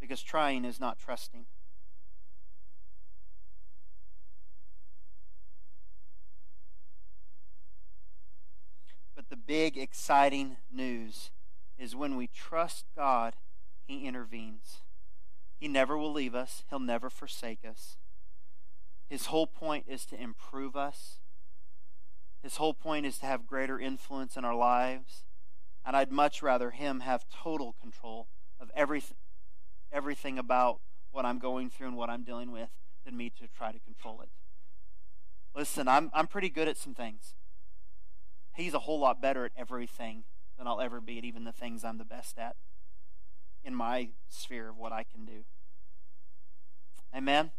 because 0.00 0.22
trying 0.22 0.64
is 0.64 0.80
not 0.80 0.98
trusting. 0.98 1.46
But 9.14 9.30
the 9.30 9.36
big, 9.36 9.78
exciting 9.78 10.56
news 10.70 11.30
is 11.78 11.96
when 11.96 12.16
we 12.16 12.26
trust 12.26 12.84
God, 12.96 13.34
He 13.86 14.06
intervenes. 14.06 14.78
He 15.58 15.68
never 15.68 15.96
will 15.96 16.12
leave 16.12 16.34
us, 16.34 16.62
He'll 16.68 16.80
never 16.80 17.08
forsake 17.08 17.64
us. 17.64 17.96
His 19.08 19.26
whole 19.26 19.46
point 19.46 19.84
is 19.88 20.04
to 20.06 20.20
improve 20.20 20.76
us. 20.76 21.20
His 22.42 22.56
whole 22.56 22.74
point 22.74 23.06
is 23.06 23.18
to 23.18 23.26
have 23.26 23.46
greater 23.46 23.78
influence 23.78 24.36
in 24.36 24.44
our 24.44 24.54
lives. 24.54 25.24
And 25.84 25.96
I'd 25.96 26.12
much 26.12 26.42
rather 26.42 26.70
Him 26.70 27.00
have 27.00 27.24
total 27.28 27.74
control 27.80 28.28
of 28.60 28.70
everything, 28.74 29.16
everything 29.94 30.38
about 30.38 30.80
what 31.12 31.24
I'm 31.24 31.38
going 31.38 31.70
through 31.70 31.88
and 31.88 31.96
what 31.96 32.10
I'm 32.10 32.24
dealing 32.24 32.50
with 32.50 32.68
than 33.04 33.16
me 33.16 33.30
to 33.30 33.46
try 33.56 33.72
to 33.72 33.78
control 33.78 34.20
it. 34.20 34.28
Listen, 35.54 35.86
I'm, 35.86 36.10
I'm 36.12 36.26
pretty 36.26 36.48
good 36.48 36.66
at 36.66 36.76
some 36.76 36.94
things. 36.94 37.34
He's 38.56 38.74
a 38.74 38.80
whole 38.80 38.98
lot 38.98 39.22
better 39.22 39.44
at 39.44 39.52
everything 39.56 40.24
than 40.58 40.66
I'll 40.66 40.80
ever 40.80 41.00
be 41.00 41.18
at 41.18 41.24
even 41.24 41.44
the 41.44 41.52
things 41.52 41.84
I'm 41.84 41.98
the 41.98 42.04
best 42.04 42.38
at 42.38 42.56
in 43.64 43.74
my 43.74 44.10
sphere 44.28 44.68
of 44.68 44.76
what 44.76 44.92
I 44.92 45.04
can 45.04 45.24
do. 45.24 45.44
Amen? 47.16 47.52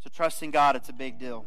So 0.00 0.08
trusting 0.14 0.52
God, 0.52 0.76
it's 0.76 0.88
a 0.88 0.92
big 0.92 1.18
deal. 1.18 1.44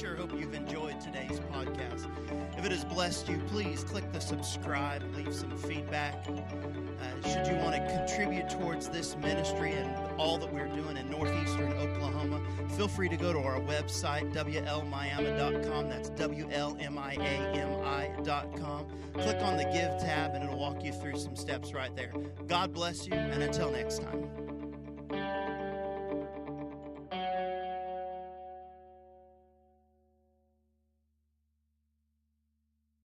Sure 0.00 0.16
hope 0.16 0.32
you've 0.32 0.54
enjoyed 0.54 0.98
today's 0.98 1.38
podcast. 1.52 2.08
If 2.56 2.64
it 2.64 2.72
has 2.72 2.86
blessed 2.86 3.28
you, 3.28 3.38
please 3.48 3.84
click 3.84 4.10
the 4.12 4.20
subscribe, 4.20 5.02
leave 5.14 5.34
some 5.34 5.54
feedback. 5.58 6.26
Uh, 6.26 7.28
should 7.28 7.46
you 7.46 7.56
want 7.56 7.74
to 7.74 7.86
contribute 7.94 8.48
towards 8.48 8.88
this 8.88 9.14
ministry 9.18 9.72
and 9.72 9.94
all 10.18 10.38
that 10.38 10.50
we're 10.50 10.68
doing 10.68 10.96
in 10.96 11.10
northeastern 11.10 11.74
Oklahoma, 11.74 12.40
feel 12.78 12.88
free 12.88 13.10
to 13.10 13.16
go 13.18 13.34
to 13.34 13.40
our 13.40 13.60
website, 13.60 14.32
WLMiami.com. 14.32 15.90
That's 15.90 16.08
WLMIAMI.com. 16.10 18.86
Click 19.12 19.42
on 19.42 19.58
the 19.58 19.64
Give 19.64 20.00
tab, 20.00 20.34
and 20.34 20.44
it'll 20.44 20.58
walk 20.58 20.82
you 20.82 20.94
through 20.94 21.18
some 21.18 21.36
steps 21.36 21.74
right 21.74 21.94
there. 21.94 22.14
God 22.46 22.72
bless 22.72 23.06
you, 23.06 23.12
and 23.12 23.42
until 23.42 23.70
next 23.70 24.00
time. 24.00 24.49